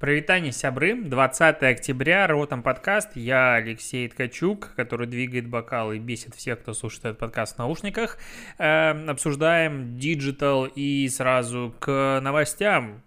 Прывітанне, 0.00 0.50
сябры. 0.50 0.96
20 0.96 1.62
октября, 1.62 2.26
Ртом 2.26 2.64
подкаст. 2.64 3.10
Я 3.14 3.54
Алексей 3.54 4.08
Ткачук, 4.08 4.72
который 4.74 5.06
двигает 5.06 5.48
бокал 5.48 5.92
и 5.92 6.00
бесит 6.00 6.34
всех, 6.34 6.60
кто 6.60 6.74
слушает 6.74 7.04
этот 7.04 7.18
подкаст 7.20 7.54
в 7.54 7.58
наушниках. 7.58 8.18
Э, 8.58 8.90
обсуждаем 9.08 9.96
digital 9.96 10.66
и 10.66 11.08
сразу 11.08 11.72
к 11.78 12.20
новостям. 12.20 13.02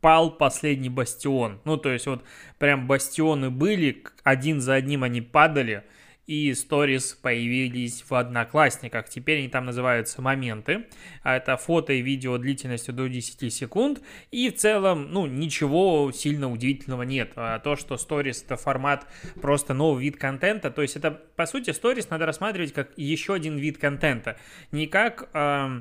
Пал 0.00 0.30
последний 0.30 0.88
бастион. 0.88 1.60
Ну, 1.64 1.76
то 1.76 1.90
есть 1.90 2.06
вот 2.06 2.22
прям 2.58 2.86
бастионы 2.86 3.50
были, 3.50 4.04
один 4.22 4.60
за 4.60 4.74
одним 4.74 5.02
они 5.02 5.20
падали– 5.20 5.82
и 6.28 6.52
сторис 6.52 7.14
появились 7.14 8.04
в 8.06 8.14
Одноклассниках. 8.14 9.08
Теперь 9.08 9.38
они 9.38 9.48
там 9.48 9.64
называются 9.64 10.20
моменты. 10.20 10.84
А 11.22 11.38
это 11.38 11.56
фото 11.56 11.94
и 11.94 12.02
видео 12.02 12.36
длительностью 12.36 12.92
до 12.92 13.08
10 13.08 13.50
секунд. 13.50 14.02
И 14.30 14.50
в 14.50 14.56
целом, 14.56 15.10
ну, 15.10 15.26
ничего 15.26 16.12
сильно 16.12 16.52
удивительного 16.52 17.02
нет. 17.04 17.32
А 17.36 17.58
то, 17.60 17.76
что 17.76 17.96
сторис 17.96 18.42
это 18.42 18.58
формат 18.58 19.06
просто 19.40 19.72
новый 19.72 20.04
вид 20.04 20.18
контента, 20.18 20.70
то 20.70 20.82
есть 20.82 20.96
это, 20.96 21.10
по 21.12 21.46
сути, 21.46 21.70
сторис 21.70 22.10
надо 22.10 22.26
рассматривать 22.26 22.74
как 22.74 22.90
еще 22.98 23.32
один 23.32 23.56
вид 23.56 23.78
контента. 23.78 24.36
Не 24.70 24.86
как... 24.86 25.30
Э, 25.32 25.80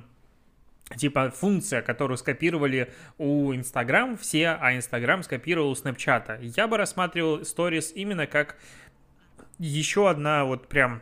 типа 0.95 1.31
функция, 1.31 1.81
которую 1.81 2.17
скопировали 2.17 2.93
у 3.17 3.53
Инстаграм 3.53 4.17
все, 4.17 4.57
а 4.61 4.75
Инстаграм 4.75 5.23
скопировал 5.23 5.71
у 5.71 5.75
Снэпчата. 5.75 6.39
Я 6.41 6.67
бы 6.67 6.77
рассматривал 6.77 7.43
сторис 7.43 7.91
именно 7.93 8.27
как 8.27 8.55
еще 9.59 10.09
одна 10.09 10.45
вот 10.45 10.67
прям 10.67 11.01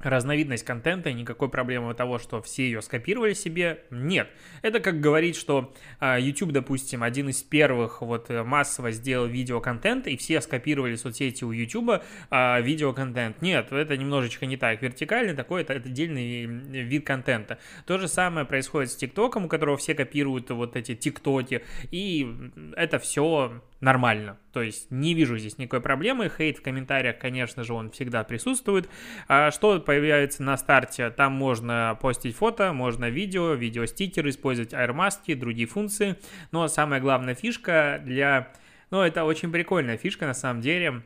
разновидность 0.00 0.64
контента, 0.64 1.12
никакой 1.12 1.50
проблемы 1.50 1.94
того, 1.94 2.18
что 2.18 2.40
все 2.40 2.64
ее 2.64 2.80
скопировали 2.80 3.34
себе, 3.34 3.84
нет. 3.90 4.28
Это 4.62 4.80
как 4.80 5.00
говорить, 5.00 5.36
что 5.36 5.74
а, 5.98 6.18
YouTube, 6.18 6.52
допустим, 6.52 7.02
один 7.02 7.28
из 7.28 7.42
первых 7.42 8.00
вот 8.00 8.30
э, 8.30 8.42
массово 8.42 8.92
сделал 8.92 9.26
видеоконтент, 9.26 10.06
и 10.06 10.16
все 10.16 10.40
скопировали 10.40 10.96
соцсети 10.96 11.44
у 11.44 11.52
YouTube 11.52 12.02
а, 12.30 12.60
видеоконтент. 12.60 13.42
Нет, 13.42 13.72
это 13.72 13.96
немножечко 13.96 14.46
не 14.46 14.56
так. 14.56 14.80
Вертикальный 14.80 15.34
такой, 15.34 15.62
это, 15.62 15.74
отдельный 15.74 16.46
вид 16.46 17.04
контента. 17.04 17.58
То 17.84 17.98
же 17.98 18.08
самое 18.08 18.46
происходит 18.46 18.90
с 18.90 18.96
ТикТоком, 18.96 19.44
у 19.44 19.48
которого 19.48 19.76
все 19.76 19.94
копируют 19.94 20.50
вот 20.50 20.76
эти 20.76 20.94
ТикТоки, 20.94 21.62
и 21.90 22.26
это 22.74 22.98
все 22.98 23.60
нормально. 23.80 24.38
То 24.52 24.62
есть 24.62 24.90
не 24.90 25.14
вижу 25.14 25.38
здесь 25.38 25.58
никакой 25.58 25.80
проблемы. 25.80 26.30
Хейт 26.30 26.58
в 26.58 26.62
комментариях, 26.62 27.18
конечно 27.18 27.64
же, 27.64 27.74
он 27.74 27.90
всегда 27.90 28.24
присутствует. 28.24 28.88
А 29.28 29.50
что 29.50 29.80
появляется 29.80 30.42
на 30.42 30.56
старте? 30.56 31.10
Там 31.10 31.32
можно 31.32 31.98
постить 32.00 32.36
фото, 32.36 32.72
можно 32.72 33.08
видео, 33.08 33.54
видеостикеры, 33.54 34.30
использовать 34.30 34.74
аэромаски, 34.74 35.34
другие 35.34 35.66
функции. 35.66 36.16
Но 36.52 36.68
самая 36.68 37.00
главная 37.00 37.34
фишка 37.34 38.00
для... 38.04 38.52
Ну, 38.90 39.02
это 39.02 39.24
очень 39.24 39.52
прикольная 39.52 39.96
фишка 39.96 40.26
на 40.26 40.34
самом 40.34 40.60
деле 40.60 41.02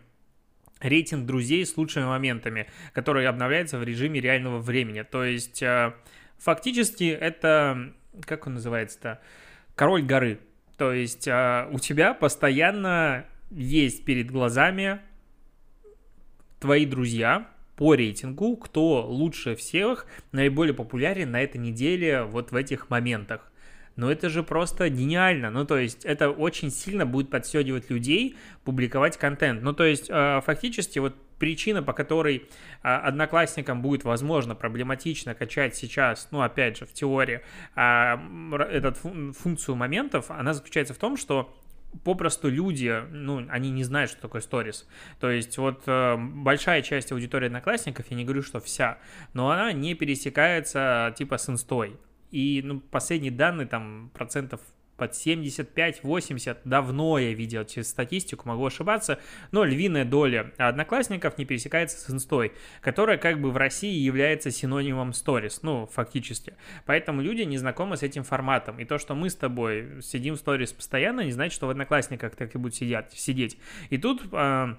рейтинг 0.80 1.26
друзей 1.26 1.64
с 1.64 1.76
лучшими 1.76 2.04
моментами, 2.04 2.66
который 2.92 3.26
обновляется 3.26 3.78
в 3.78 3.84
режиме 3.84 4.20
реального 4.20 4.58
времени. 4.58 5.02
То 5.02 5.24
есть 5.24 5.62
э, 5.62 5.94
фактически 6.38 7.04
это, 7.04 7.92
как 8.22 8.46
он 8.46 8.54
называется-то, 8.54 9.20
король 9.74 10.02
горы. 10.02 10.40
То 10.76 10.92
есть 10.92 11.28
э, 11.28 11.68
у 11.70 11.78
тебя 11.78 12.14
постоянно 12.14 13.26
есть 13.50 14.04
перед 14.04 14.30
глазами 14.30 15.00
твои 16.60 16.86
друзья 16.86 17.48
по 17.76 17.94
рейтингу, 17.94 18.56
кто 18.56 19.06
лучше 19.06 19.56
всех, 19.56 20.06
наиболее 20.32 20.74
популярен 20.74 21.30
на 21.30 21.42
этой 21.42 21.58
неделе 21.58 22.22
вот 22.22 22.52
в 22.52 22.56
этих 22.56 22.90
моментах. 22.90 23.50
Но 23.96 24.10
это 24.10 24.28
же 24.28 24.42
просто 24.42 24.88
гениально. 24.88 25.50
Ну, 25.50 25.64
то 25.64 25.78
есть, 25.78 26.04
это 26.04 26.30
очень 26.30 26.70
сильно 26.70 27.06
будет 27.06 27.30
подстегивать 27.30 27.90
людей 27.90 28.36
публиковать 28.64 29.16
контент. 29.16 29.62
Ну, 29.62 29.72
то 29.72 29.84
есть, 29.84 30.06
э, 30.08 30.40
фактически, 30.44 30.98
вот 30.98 31.14
причина, 31.38 31.82
по 31.82 31.92
которой 31.92 32.48
а, 32.82 33.00
одноклассникам 33.00 33.82
будет, 33.82 34.04
возможно, 34.04 34.54
проблематично 34.54 35.34
качать 35.34 35.76
сейчас, 35.76 36.28
ну, 36.30 36.42
опять 36.42 36.78
же, 36.78 36.86
в 36.86 36.92
теории, 36.92 37.40
а, 37.74 38.20
эту 38.70 38.94
функцию 39.32 39.76
моментов, 39.76 40.30
она 40.30 40.54
заключается 40.54 40.94
в 40.94 40.98
том, 40.98 41.16
что 41.16 41.54
попросту 42.02 42.48
люди, 42.48 43.02
ну, 43.10 43.46
они 43.48 43.70
не 43.70 43.84
знают, 43.84 44.10
что 44.10 44.22
такое 44.22 44.40
сторис. 44.40 44.88
То 45.20 45.30
есть 45.30 45.56
вот 45.58 45.84
э, 45.86 46.16
большая 46.16 46.82
часть 46.82 47.12
аудитории 47.12 47.46
одноклассников, 47.46 48.06
я 48.10 48.16
не 48.16 48.24
говорю, 48.24 48.42
что 48.42 48.60
вся, 48.60 48.98
но 49.32 49.50
она 49.50 49.72
не 49.72 49.94
пересекается 49.94 51.14
типа 51.16 51.38
с 51.38 51.48
инстой. 51.48 51.96
И 52.30 52.62
ну, 52.64 52.80
последние 52.80 53.30
данные, 53.30 53.68
там, 53.68 54.10
процентов 54.12 54.60
под 54.96 55.12
75-80, 55.12 56.58
давно 56.64 57.18
я 57.18 57.32
видел 57.32 57.64
через 57.64 57.88
статистику, 57.88 58.48
могу 58.48 58.66
ошибаться, 58.66 59.18
но 59.50 59.64
львиная 59.64 60.04
доля 60.04 60.52
одноклассников 60.58 61.38
не 61.38 61.44
пересекается 61.44 61.98
с 61.98 62.10
инстой, 62.10 62.52
которая 62.80 63.18
как 63.18 63.40
бы 63.40 63.50
в 63.50 63.56
России 63.56 63.98
является 63.98 64.50
синонимом 64.50 65.12
сторис, 65.12 65.62
ну, 65.62 65.86
фактически. 65.86 66.54
Поэтому 66.86 67.20
люди 67.22 67.42
не 67.42 67.58
знакомы 67.58 67.96
с 67.96 68.02
этим 68.02 68.24
форматом. 68.24 68.78
И 68.78 68.84
то, 68.84 68.98
что 68.98 69.14
мы 69.14 69.30
с 69.30 69.36
тобой 69.36 70.02
сидим 70.02 70.34
в 70.34 70.38
сторис 70.38 70.72
постоянно, 70.72 71.22
не 71.22 71.32
значит, 71.32 71.54
что 71.54 71.66
в 71.66 71.70
одноклассниках 71.70 72.36
так 72.36 72.54
и 72.54 72.58
будут 72.58 72.74
сидеть. 72.74 73.12
сидеть. 73.12 73.58
И 73.90 73.98
тут... 73.98 74.22
Э, 74.32 74.76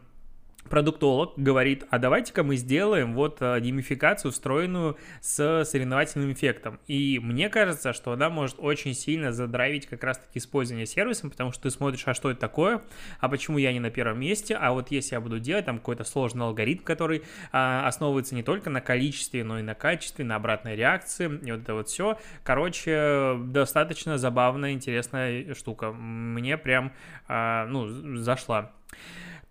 продуктолог 0.70 1.34
говорит, 1.38 1.86
а 1.90 2.00
давайте-ка 2.00 2.44
мы 2.44 2.56
сделаем 2.56 3.14
вот 3.14 3.38
э, 3.42 3.60
геймификацию, 3.60 4.32
встроенную 4.32 4.98
с 5.22 5.64
соревновательным 5.66 6.34
эффектом. 6.34 6.80
И 6.88 7.20
мне 7.22 7.50
кажется, 7.50 7.94
что 7.94 8.12
она 8.12 8.30
может 8.30 8.58
очень 8.60 8.94
сильно 8.94 9.32
задрайвить 9.32 9.88
как 9.88 10.04
раз-таки 10.04 10.40
использование 10.40 10.86
сервисом, 10.86 11.30
потому 11.30 11.52
что 11.52 11.64
ты 11.64 11.70
смотришь, 11.70 12.04
а 12.06 12.14
что 12.14 12.32
это 12.32 12.40
такое, 12.40 12.82
а 13.20 13.30
почему 13.30 13.58
я 13.58 13.72
не 13.74 13.80
на 13.80 13.92
первом 13.92 14.20
месте, 14.20 14.56
а 14.56 14.72
вот 14.74 14.92
если 14.92 15.16
я 15.16 15.22
буду 15.22 15.40
делать 15.40 15.66
там 15.66 15.78
какой-то 15.78 16.04
сложный 16.04 16.46
алгоритм, 16.46 16.84
который 16.84 17.24
а, 17.52 17.88
основывается 17.88 18.36
не 18.36 18.44
только 18.44 18.70
на 18.70 18.82
количестве, 18.82 19.44
но 19.44 19.60
и 19.60 19.62
на 19.62 19.76
качестве, 19.76 20.26
на 20.26 20.36
обратной 20.36 20.76
реакции, 20.76 21.40
и 21.44 21.52
вот 21.52 21.62
это 21.62 21.74
вот 21.76 21.90
все. 21.90 22.18
Короче, 22.44 23.38
достаточно 23.40 24.18
забавная, 24.18 24.72
интересная 24.72 25.54
штука. 25.54 25.92
Мне 25.92 26.58
прям, 26.58 26.92
а, 27.28 27.66
ну, 27.68 27.88
зашла. 28.18 28.72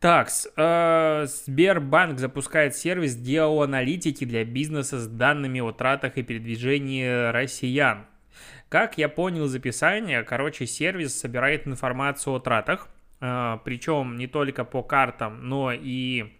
Так, 0.04 0.28
э, 0.56 1.26
Сбербанк 1.26 2.19
запускает 2.19 2.76
сервис 2.76 3.16
геоаналитики 3.16 4.26
для 4.26 4.44
бизнеса 4.44 4.98
с 4.98 5.06
данными 5.06 5.60
о 5.60 5.72
тратах 5.72 6.19
и 6.19 6.22
передвижении 6.22 7.31
россиян. 7.31 8.04
Как 8.69 8.98
я 8.98 9.09
понял 9.09 9.47
из 9.47 9.54
описания, 9.54 10.22
короче, 10.22 10.66
сервис 10.66 11.19
собирает 11.19 11.66
информацию 11.66 12.34
о 12.34 12.38
тратах, 12.38 12.91
э, 13.22 13.59
причем 13.65 14.19
не 14.19 14.26
только 14.26 14.66
по 14.66 14.82
картам, 14.82 15.48
но 15.48 15.72
и 15.72 16.34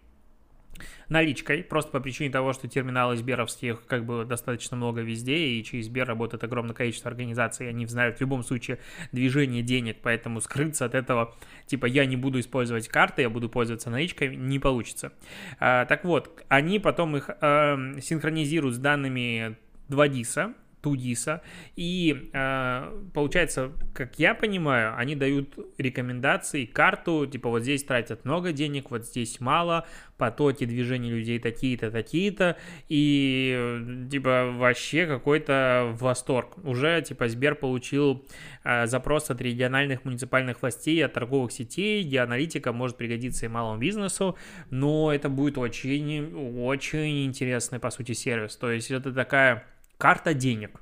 наличкой, 1.09 1.63
просто 1.63 1.91
по 1.91 2.01
причине 2.01 2.31
того, 2.31 2.53
что 2.53 2.69
терминалы 2.69 3.17
сберовских 3.17 3.87
как 3.87 4.05
бы 4.05 4.25
достаточно 4.25 4.77
много 4.77 5.01
везде, 5.01 5.37
и 5.37 5.65
через 5.65 5.87
Сбер 5.87 6.07
работает 6.07 6.45
огромное 6.45 6.75
количество 6.75 7.11
организаций, 7.11 7.69
они 7.69 7.87
знают 7.87 8.19
в 8.19 8.21
любом 8.21 8.43
случае 8.43 8.79
движение 9.13 9.63
денег, 9.63 9.99
поэтому 10.03 10.41
скрыться 10.41 10.85
от 10.85 10.95
этого, 10.95 11.35
типа, 11.67 11.87
я 11.87 12.07
не 12.07 12.17
буду 12.17 12.41
использовать 12.41 12.89
карты, 12.89 13.23
я 13.23 13.31
буду 13.31 13.49
пользоваться 13.49 13.91
наличкой, 13.91 14.37
не 14.37 14.59
получится. 14.59 15.13
А, 15.59 15.85
так 15.87 16.05
вот, 16.05 16.45
они 16.49 16.79
потом 16.79 17.17
их 17.17 17.29
э, 17.29 18.01
синхронизируют 18.01 18.77
с 18.77 18.79
данными 18.79 19.57
2DIS, 19.89 20.55
Тудиса. 20.85 21.41
И 21.77 22.31
э, 22.35 23.03
получается, 23.15 23.73
как 23.95 24.19
я 24.19 24.35
понимаю, 24.35 24.95
они 24.99 25.17
дают 25.17 25.59
рекомендации, 25.79 26.67
карту, 26.67 27.27
типа 27.27 27.49
вот 27.49 27.63
здесь 27.63 27.83
тратят 27.85 28.27
много 28.27 28.53
денег, 28.53 28.91
вот 28.91 29.07
здесь 29.07 29.41
мало, 29.41 29.87
потоки 30.19 30.67
движения 30.67 31.09
людей 31.09 31.39
такие-то, 31.39 31.91
такие-то, 31.91 32.59
и 32.91 34.07
типа 34.11 34.53
вообще 34.59 35.07
какой-то 35.07 35.97
восторг. 35.99 36.59
Уже 36.63 37.01
типа 37.01 37.29
Сбер 37.29 37.55
получил 37.55 38.27
э, 38.63 38.87
запрос 38.87 39.31
от 39.31 39.41
региональных 39.41 40.05
муниципальных 40.05 40.61
властей, 40.61 41.03
от 41.03 41.15
торговых 41.15 41.51
сетей, 41.51 42.05
где 42.05 42.21
аналитика 42.21 42.75
может 42.75 42.99
пригодиться 42.99 43.47
и 43.47 43.49
малому 43.49 43.81
бизнесу, 43.81 44.37
но 44.69 45.15
это 45.15 45.31
будет 45.31 45.57
очень, 45.57 46.35
очень 46.61 47.25
интересный, 47.25 47.79
по 47.79 47.89
сути, 47.89 48.13
сервис. 48.13 48.55
То 48.57 48.71
есть 48.71 48.91
это 48.91 49.15
такая 49.15 49.65
Карта 49.99 50.35
денег. 50.35 50.81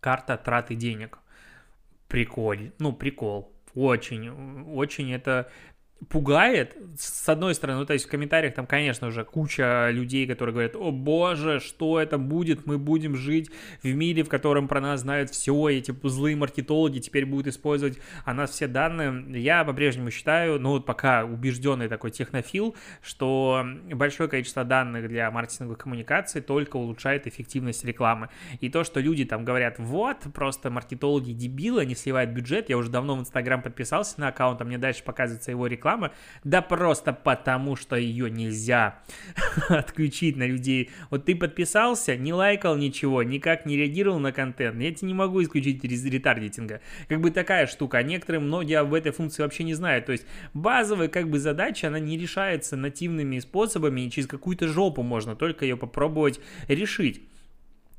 Карта 0.00 0.36
траты 0.36 0.74
денег. 0.74 1.18
Приколь. 2.08 2.72
Ну, 2.78 2.92
прикол. 2.92 3.52
Очень, 3.74 4.30
очень 4.74 5.12
это 5.12 5.50
пугает, 6.10 6.76
с 6.98 7.28
одной 7.28 7.54
стороны, 7.54 7.80
ну, 7.80 7.86
то 7.86 7.94
есть 7.94 8.04
в 8.04 8.10
комментариях 8.10 8.54
там, 8.54 8.66
конечно 8.66 9.10
же, 9.10 9.24
куча 9.24 9.88
людей, 9.90 10.26
которые 10.26 10.52
говорят, 10.52 10.76
о 10.76 10.90
боже, 10.92 11.58
что 11.58 11.98
это 11.98 12.18
будет, 12.18 12.66
мы 12.66 12.76
будем 12.78 13.16
жить 13.16 13.50
в 13.82 13.86
мире, 13.86 14.22
в 14.22 14.28
котором 14.28 14.68
про 14.68 14.80
нас 14.80 15.00
знают 15.00 15.30
все, 15.30 15.68
эти 15.68 15.94
злые 16.02 16.36
маркетологи 16.36 16.98
теперь 16.98 17.24
будут 17.24 17.46
использовать 17.46 17.98
о 18.24 18.34
нас 18.34 18.50
все 18.50 18.68
данные. 18.68 19.42
Я 19.42 19.64
по-прежнему 19.64 20.10
считаю, 20.10 20.60
ну, 20.60 20.70
вот 20.70 20.84
пока 20.84 21.24
убежденный 21.24 21.88
такой 21.88 22.10
технофил, 22.10 22.76
что 23.02 23.64
большое 23.90 24.28
количество 24.28 24.64
данных 24.64 25.08
для 25.08 25.30
маркетинговой 25.30 25.76
коммуникации 25.76 26.40
только 26.40 26.76
улучшает 26.76 27.26
эффективность 27.26 27.84
рекламы. 27.84 28.28
И 28.60 28.68
то, 28.68 28.84
что 28.84 29.00
люди 29.00 29.24
там 29.24 29.46
говорят, 29.46 29.76
вот, 29.78 30.18
просто 30.34 30.70
маркетологи 30.70 31.32
дебилы, 31.32 31.80
они 31.80 31.94
сливают 31.94 32.30
бюджет, 32.32 32.68
я 32.68 32.76
уже 32.76 32.90
давно 32.90 33.16
в 33.16 33.20
Инстаграм 33.20 33.62
подписался 33.62 34.20
на 34.20 34.28
аккаунт, 34.28 34.60
а 34.60 34.64
мне 34.64 34.76
дальше 34.76 35.02
показывается 35.02 35.50
его 35.50 35.66
реклама, 35.66 35.85
реклама, 35.86 36.12
да 36.44 36.62
просто 36.62 37.12
потому, 37.12 37.76
что 37.76 37.96
ее 37.96 38.30
нельзя 38.30 38.98
отключить 39.68 40.36
на 40.36 40.46
людей. 40.46 40.90
Вот 41.10 41.24
ты 41.24 41.36
подписался, 41.36 42.16
не 42.16 42.32
лайкал 42.32 42.76
ничего, 42.76 43.22
никак 43.22 43.66
не 43.66 43.76
реагировал 43.76 44.18
на 44.18 44.32
контент, 44.32 44.80
я 44.80 44.92
тебе 44.92 45.08
не 45.08 45.14
могу 45.14 45.42
исключить 45.42 45.84
из 45.84 46.04
ретаргетинга. 46.04 46.80
Как 47.08 47.20
бы 47.20 47.30
такая 47.30 47.66
штука, 47.66 48.02
некоторые, 48.02 48.40
многие 48.40 48.78
об 48.78 48.92
этой 48.94 49.12
функции 49.12 49.42
вообще 49.42 49.64
не 49.64 49.74
знают. 49.74 50.06
То 50.06 50.12
есть 50.12 50.26
базовая 50.54 51.08
как 51.08 51.28
бы 51.28 51.38
задача, 51.38 51.88
она 51.88 51.98
не 51.98 52.18
решается 52.18 52.76
нативными 52.76 53.38
способами, 53.38 54.02
и 54.02 54.10
через 54.10 54.26
какую-то 54.26 54.66
жопу 54.68 55.02
можно 55.02 55.36
только 55.36 55.64
ее 55.64 55.76
попробовать 55.76 56.40
решить. 56.68 57.22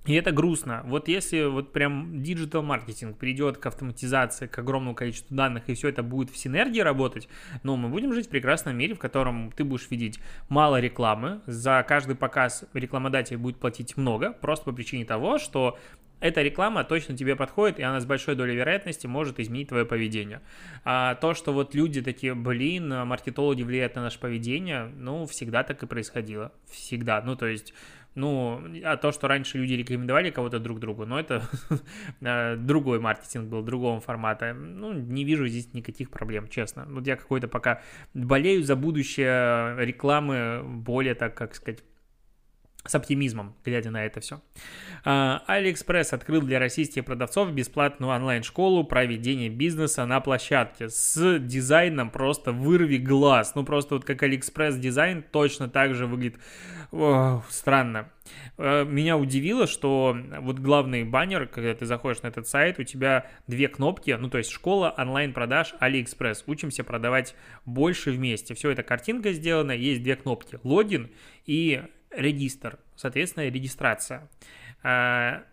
И 0.08 0.14
это 0.14 0.32
грустно. 0.32 0.82
Вот 0.86 1.10
если 1.10 1.44
вот 1.44 1.74
прям 1.74 2.24
digital 2.24 2.64
маркетинг 2.64 3.18
придет 3.18 3.58
к 3.58 3.66
автоматизации, 3.66 4.48
к 4.48 4.58
огромному 4.58 4.96
количеству 4.96 5.36
данных, 5.36 5.64
и 5.68 5.74
все 5.74 5.90
это 5.90 6.02
будет 6.02 6.30
в 6.30 6.38
синергии 6.38 6.80
работать, 6.80 7.28
ну, 7.64 7.76
мы 7.76 7.90
будем 7.90 8.14
жить 8.14 8.28
в 8.28 8.30
прекрасном 8.30 8.78
мире, 8.78 8.96
в 8.96 9.00
котором 9.00 9.52
ты 9.52 9.66
будешь 9.66 9.90
видеть 9.92 10.20
мало 10.48 10.80
рекламы, 10.80 11.42
за 11.46 11.86
каждый 11.88 12.16
показ 12.16 12.64
рекламодатель 12.74 13.38
будет 13.38 13.58
платить 13.58 13.98
много, 13.98 14.32
просто 14.32 14.66
по 14.66 14.72
причине 14.72 15.04
того, 15.04 15.38
что 15.38 15.78
эта 16.20 16.42
реклама 16.42 16.84
точно 16.84 17.16
тебе 17.16 17.36
подходит, 17.36 17.78
и 17.78 17.84
она 17.84 18.00
с 18.00 18.06
большой 18.06 18.36
долей 18.36 18.56
вероятности 18.56 19.06
может 19.06 19.40
изменить 19.40 19.68
твое 19.68 19.86
поведение. 19.86 20.42
А 20.84 21.14
то, 21.16 21.36
что 21.36 21.54
вот 21.54 21.76
люди 21.76 22.02
такие, 22.02 22.34
блин, 22.34 22.90
маркетологи 23.06 23.62
влияют 23.62 23.96
на 23.96 24.02
наше 24.02 24.20
поведение, 24.20 24.92
ну, 24.96 25.28
всегда 25.28 25.64
так 25.64 25.84
и 25.84 25.86
происходило. 25.86 26.52
Всегда. 26.72 27.22
Ну, 27.22 27.36
то 27.36 27.46
есть 27.46 27.74
ну, 28.18 28.62
а 28.84 28.98
то, 28.98 29.12
что 29.12 29.28
раньше 29.28 29.60
люди 29.60 29.74
рекомендовали 29.74 30.32
кого-то 30.32 30.60
друг 30.60 30.80
другу, 30.80 31.06
но 31.06 31.20
это 31.20 31.44
э, 32.20 32.56
другой 32.58 33.00
маркетинг 33.00 33.48
был, 33.48 33.62
другого 33.62 34.00
формата. 34.02 34.54
Ну, 34.54 34.94
не 34.94 35.24
вижу 35.24 35.48
здесь 35.48 35.74
никаких 35.74 36.10
проблем, 36.10 36.48
честно. 36.48 36.86
Вот 36.90 37.06
я 37.06 37.16
какой-то 37.16 37.48
пока 37.48 37.82
болею 38.14 38.64
за 38.64 38.76
будущее 38.76 39.76
рекламы 39.86 40.64
более, 40.64 41.14
так 41.14 41.36
как 41.36 41.54
сказать, 41.54 41.84
с 42.88 42.96
оптимизмом, 42.96 43.56
глядя 43.64 43.92
на 43.92 44.06
это 44.06 44.20
все. 44.20 44.42
Алиэкспресс 45.04 46.14
открыл 46.14 46.42
для 46.42 46.60
российских 46.60 47.06
продавцов 47.06 47.52
бесплатную 47.52 48.12
онлайн-школу 48.12 48.84
про 48.84 49.06
ведение 49.06 49.50
бизнеса 49.50 50.06
на 50.06 50.20
площадке 50.20 50.90
с 50.90 51.40
дизайном 51.40 52.10
просто 52.10 52.52
вырви 52.52 52.98
глаз. 52.98 53.54
Ну, 53.56 53.64
просто 53.64 53.96
вот 53.96 54.06
как 54.06 54.24
Алиэкспресс 54.24 54.76
дизайн 54.76 55.24
точно 55.32 55.70
так 55.70 55.94
же 55.94 56.08
выглядит 56.08 56.38
о, 56.92 57.44
странно. 57.50 58.10
А, 58.58 58.84
меня 58.84 59.18
удивило, 59.18 59.68
что 59.68 60.18
вот 60.40 60.60
главный 60.60 61.04
баннер, 61.04 61.48
когда 61.48 61.74
ты 61.74 61.86
заходишь 61.86 62.22
на 62.22 62.28
этот 62.28 62.48
сайт, 62.48 62.80
у 62.80 62.84
тебя 62.84 63.30
две 63.48 63.68
кнопки, 63.68 64.12
ну 64.12 64.30
то 64.30 64.38
есть 64.38 64.52
школа 64.52 64.94
онлайн-продаж 64.98 65.76
Алиэкспресс. 65.80 66.44
Учимся 66.48 66.84
продавать 66.84 67.36
больше 67.66 68.12
вместе. 68.12 68.54
Все 68.54 68.72
это 68.72 68.84
картинка 68.84 69.34
сделана, 69.34 69.72
есть 69.72 70.02
две 70.02 70.16
кнопки. 70.16 70.60
Логин 70.64 71.10
и 71.46 71.84
регистр, 72.12 72.80
соответственно, 72.96 73.46
регистрация. 73.46 74.30
А, 74.84 75.44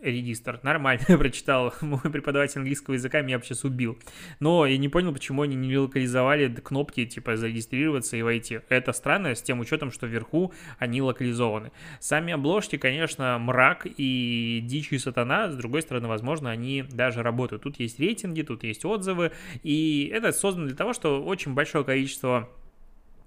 регистр. 0.00 0.60
Нормально 0.62 1.04
прочитал. 1.18 1.72
Мой 1.80 2.00
преподаватель 2.00 2.58
английского 2.58 2.94
языка 2.94 3.22
меня 3.22 3.40
сейчас 3.40 3.64
убил. 3.64 3.98
Но 4.40 4.66
я 4.66 4.76
не 4.78 4.88
понял, 4.88 5.12
почему 5.12 5.42
они 5.42 5.56
не 5.56 5.76
локализовали 5.76 6.48
кнопки, 6.54 7.06
типа, 7.06 7.36
зарегистрироваться 7.36 8.16
и 8.16 8.22
войти. 8.22 8.60
Это 8.68 8.92
странно, 8.92 9.34
с 9.34 9.42
тем 9.42 9.60
учетом, 9.60 9.90
что 9.90 10.06
вверху 10.06 10.52
они 10.78 11.02
локализованы. 11.02 11.72
Сами 12.00 12.32
обложки, 12.32 12.76
конечно, 12.76 13.38
мрак 13.38 13.86
и 13.86 14.60
дичь 14.62 14.92
и 14.92 14.98
сатана. 14.98 15.50
С 15.50 15.56
другой 15.56 15.82
стороны, 15.82 16.08
возможно, 16.08 16.50
они 16.50 16.82
даже 16.82 17.22
работают. 17.22 17.62
Тут 17.62 17.80
есть 17.80 17.98
рейтинги, 17.98 18.42
тут 18.42 18.64
есть 18.64 18.84
отзывы. 18.84 19.32
И 19.62 20.10
это 20.12 20.32
создано 20.32 20.66
для 20.66 20.76
того, 20.76 20.92
что 20.92 21.22
очень 21.24 21.54
большое 21.54 21.84
количество 21.84 22.48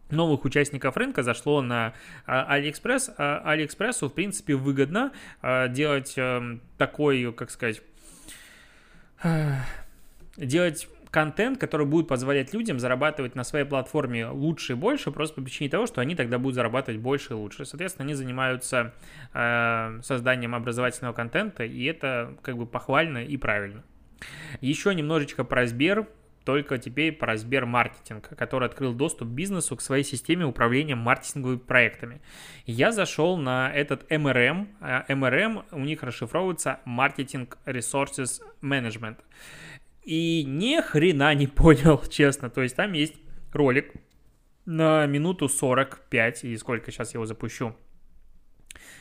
новых 0.10 0.46
участников 0.46 0.98
рынка 0.98 1.24
зашло 1.24 1.62
на 1.62 1.94
Алиэкспресс. 2.26 3.12
А 3.18 3.42
Алиэкспрессу, 3.46 4.10
в 4.10 4.14
принципе, 4.14 4.56
выгодно 4.56 5.12
а, 5.42 5.68
делать 5.68 6.14
эм, 6.18 6.62
такой, 6.78 7.32
как 7.34 7.52
сказать, 7.52 7.82
делать 10.38 10.88
контент, 11.12 11.60
который 11.60 11.86
будет 11.86 12.08
позволять 12.08 12.54
людям 12.54 12.80
зарабатывать 12.80 13.36
на 13.36 13.44
своей 13.44 13.66
платформе 13.66 14.28
лучше 14.28 14.74
и 14.74 14.76
больше, 14.76 15.12
просто 15.12 15.36
по 15.36 15.42
причине 15.42 15.70
того, 15.70 15.88
что 15.88 16.02
они 16.02 16.16
тогда 16.16 16.38
будут 16.38 16.56
зарабатывать 16.56 17.02
больше 17.02 17.32
и 17.32 17.34
лучше. 17.34 17.66
Соответственно, 17.66 18.06
они 18.06 18.14
занимаются 18.14 18.94
э, 19.34 20.00
созданием 20.04 20.56
образовательного 20.56 21.14
контента, 21.14 21.64
и 21.64 21.84
это 21.86 22.36
как 22.42 22.58
бы 22.58 22.66
похвально 22.66 23.26
и 23.26 23.38
правильно. 23.38 23.84
Еще 24.62 24.94
немножечко 24.94 25.44
про 25.44 25.66
Сбер 25.66 26.08
только 26.50 26.80
теперь 26.80 27.12
про 27.12 27.38
Сбермаркетинг, 27.38 28.30
который 28.36 28.68
открыл 28.68 28.96
доступ 28.96 29.28
бизнесу 29.28 29.76
к 29.76 29.82
своей 29.82 30.04
системе 30.04 30.48
управления 30.48 30.96
маркетинговыми 30.96 31.60
проектами. 31.60 32.22
Я 32.66 32.92
зашел 32.92 33.38
на 33.38 33.72
этот 33.72 34.12
MRM. 34.12 34.68
MRM 35.08 35.66
у 35.72 35.82
них 35.82 36.02
расшифровывается 36.02 36.80
Marketing 36.88 37.54
Resources 37.68 38.42
Management. 38.64 39.18
И 40.02 40.44
ни 40.44 40.82
хрена 40.82 41.36
не 41.36 41.46
понял, 41.62 42.02
честно. 42.10 42.50
То 42.50 42.64
есть 42.64 42.76
там 42.76 42.94
есть 42.94 43.14
ролик 43.54 43.94
на 44.66 45.06
минуту 45.06 45.50
45, 45.50 46.46
и 46.46 46.58
сколько 46.58 46.90
сейчас 46.90 47.14
я 47.14 47.20
его 47.20 47.28
запущу, 47.28 47.76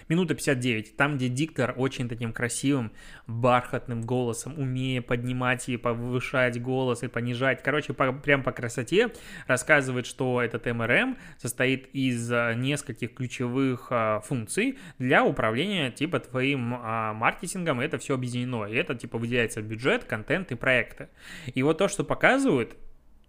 Минута 0.09 0.35
59, 0.35 0.97
там, 0.97 1.17
где 1.17 1.29
диктор 1.29 1.75
очень 1.77 2.09
таким 2.09 2.33
красивым, 2.33 2.93
бархатным 3.27 4.01
голосом, 4.03 4.59
умея 4.59 5.03
поднимать 5.03 5.69
и 5.69 5.77
повышать 5.77 6.61
голос 6.61 7.03
и 7.03 7.09
понижать, 7.09 7.63
короче, 7.63 7.93
по, 7.93 8.13
прям 8.13 8.43
по 8.43 8.53
красоте, 8.53 9.13
рассказывает, 9.47 10.07
что 10.07 10.41
этот 10.41 10.65
МРМ 10.67 11.19
состоит 11.39 11.89
из 11.93 12.31
а, 12.33 12.55
нескольких 12.55 13.15
ключевых 13.15 13.89
а, 13.91 14.21
функций 14.21 14.79
для 14.99 15.25
управления, 15.25 15.91
типа, 15.91 16.21
твоим 16.21 16.75
а, 16.75 17.13
маркетингом, 17.13 17.81
это 17.81 17.99
все 17.99 18.15
объединено, 18.15 18.65
и 18.65 18.75
это, 18.75 18.95
типа, 18.95 19.19
выделяется 19.19 19.61
бюджет, 19.61 20.05
контент 20.05 20.53
и 20.53 20.55
проекты. 20.55 21.09
И 21.55 21.63
вот 21.63 21.79
то, 21.79 21.89
что 21.89 22.05
показывают, 22.05 22.77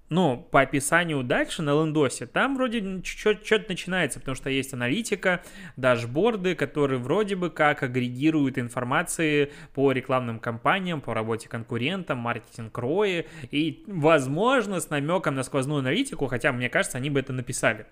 ну, 0.09 0.37
по 0.51 0.61
описанию 0.61 1.23
дальше 1.23 1.61
на 1.61 1.71
лендосе, 1.71 2.25
там 2.25 2.55
вроде 2.55 3.01
что-то 3.03 3.65
начинается, 3.69 4.19
потому 4.19 4.35
что 4.35 4.49
есть 4.49 4.73
аналитика, 4.73 5.43
дашборды, 5.77 6.55
которые 6.55 6.99
вроде 6.99 7.35
бы 7.35 7.49
как 7.49 7.83
агрегируют 7.83 8.57
информации 8.57 9.51
по 9.73 9.91
рекламным 9.91 10.39
кампаниям, 10.39 11.01
по 11.01 11.13
работе 11.13 11.47
конкурентам, 11.47 12.17
маркетинг 12.19 12.77
рои, 12.77 13.25
и, 13.51 13.83
возможно, 13.87 14.79
с 14.79 14.89
намеком 14.89 15.35
на 15.35 15.43
сквозную 15.43 15.79
аналитику, 15.79 16.27
хотя, 16.27 16.51
мне 16.51 16.69
кажется, 16.69 16.97
они 16.97 17.09
бы 17.09 17.19
это 17.19 17.33
написали, 17.33 17.85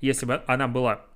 если 0.00 0.26
бы 0.26 0.42
она 0.46 0.68
была. 0.68 1.06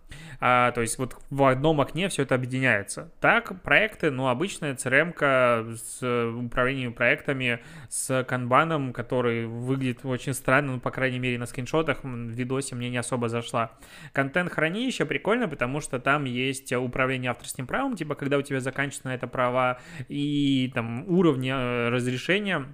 А, 0.41 0.73
то 0.73 0.81
есть 0.81 0.99
вот 0.99 1.17
в 1.31 1.45
одном 1.45 1.81
окне 1.81 2.09
все 2.09 2.23
это 2.23 2.35
объединяется. 2.35 3.11
Так, 3.21 3.63
проекты, 3.63 4.11
ну, 4.11 4.29
обычная 4.29 4.75
crm 4.75 5.77
с 5.77 6.33
управлением 6.37 6.93
проектами, 6.93 7.61
с 7.89 8.25
канбаном, 8.25 8.93
который 8.93 9.47
выглядит 9.47 10.05
очень 10.05 10.35
странно, 10.35 10.75
ну, 10.75 10.81
по 10.81 10.91
крайней 10.91 11.19
мере, 11.19 11.39
на 11.39 11.47
скриншотах, 11.47 12.05
в 12.05 12.09
видосе 12.09 12.75
мне 12.75 12.91
не 12.91 12.99
особо 12.99 13.29
зашла. 13.29 13.73
Контент-хранилище 14.13 15.05
прикольно, 15.07 15.49
потому 15.49 15.81
что 15.81 15.99
там 15.99 16.25
есть 16.25 16.73
управление 16.73 17.31
авторским 17.31 17.67
правом, 17.67 17.97
типа, 17.97 18.15
когда 18.15 18.39
у 18.39 18.43
тебя 18.43 18.61
заканчиваются 18.61 19.09
на 19.09 19.15
это 19.15 19.27
права, 19.27 19.79
и 20.09 20.71
там 20.75 21.09
уровни 21.09 21.51
э, 21.51 21.89
разрешения 21.89 22.67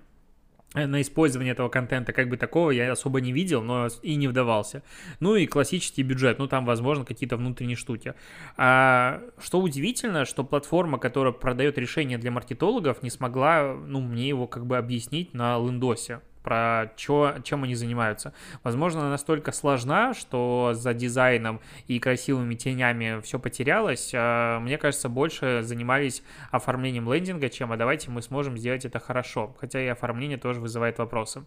на 0.74 1.00
использование 1.00 1.52
этого 1.52 1.68
контента 1.68 2.12
как 2.12 2.28
бы 2.28 2.36
такого 2.36 2.70
я 2.70 2.92
особо 2.92 3.20
не 3.20 3.32
видел, 3.32 3.62
но 3.62 3.88
и 4.02 4.14
не 4.14 4.28
вдавался. 4.28 4.82
Ну 5.18 5.34
и 5.34 5.46
классический 5.46 6.02
бюджет, 6.02 6.38
ну 6.38 6.46
там, 6.46 6.64
возможно, 6.64 7.04
какие-то 7.04 7.36
внутренние 7.36 7.76
штуки. 7.76 8.14
А, 8.56 9.20
что 9.38 9.60
удивительно, 9.60 10.24
что 10.24 10.44
платформа, 10.44 10.98
которая 10.98 11.32
продает 11.32 11.76
решения 11.78 12.18
для 12.18 12.30
маркетологов, 12.30 13.02
не 13.02 13.10
смогла, 13.10 13.74
ну, 13.74 14.00
мне 14.00 14.28
его 14.28 14.46
как 14.46 14.66
бы 14.66 14.78
объяснить 14.78 15.34
на 15.34 15.58
лендосе. 15.58 16.20
Про 16.42 16.92
чё, 16.96 17.36
чем 17.44 17.64
они 17.64 17.74
занимаются. 17.74 18.32
Возможно, 18.62 19.00
она 19.00 19.10
настолько 19.10 19.52
сложна, 19.52 20.14
что 20.14 20.72
за 20.74 20.94
дизайном 20.94 21.60
и 21.86 21.98
красивыми 21.98 22.54
тенями 22.54 23.20
все 23.20 23.38
потерялось. 23.38 24.12
А, 24.14 24.58
мне 24.60 24.78
кажется, 24.78 25.08
больше 25.08 25.60
занимались 25.62 26.22
оформлением 26.50 27.12
лендинга, 27.12 27.48
чем 27.48 27.72
а 27.72 27.76
давайте 27.76 28.10
мы 28.10 28.22
сможем 28.22 28.56
сделать 28.56 28.84
это 28.84 28.98
хорошо. 28.98 29.54
Хотя 29.58 29.82
и 29.82 29.86
оформление 29.86 30.38
тоже 30.38 30.60
вызывает 30.60 30.98
вопросы. 30.98 31.44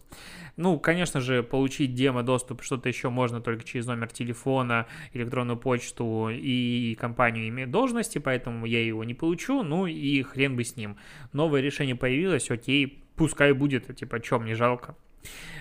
Ну, 0.56 0.78
конечно 0.78 1.20
же, 1.20 1.42
получить 1.42 1.94
демо-доступ, 1.94 2.62
что-то 2.62 2.88
еще 2.88 3.10
можно 3.10 3.40
только 3.40 3.64
через 3.64 3.86
номер 3.86 4.08
телефона, 4.10 4.86
электронную 5.12 5.58
почту 5.58 6.28
и 6.30 6.94
компанию 6.94 7.48
имеет 7.48 7.70
должности, 7.70 8.18
поэтому 8.18 8.66
я 8.66 8.84
его 8.84 9.04
не 9.04 9.14
получу, 9.14 9.62
ну 9.62 9.86
и 9.86 10.22
хрен 10.22 10.56
бы 10.56 10.64
с 10.64 10.76
ним. 10.76 10.96
Новое 11.32 11.60
решение 11.60 11.96
появилось, 11.96 12.50
окей, 12.50 13.03
пускай 13.16 13.52
будет, 13.52 13.94
типа, 13.96 14.20
чем 14.20 14.42
мне 14.42 14.54
жалко. 14.54 14.96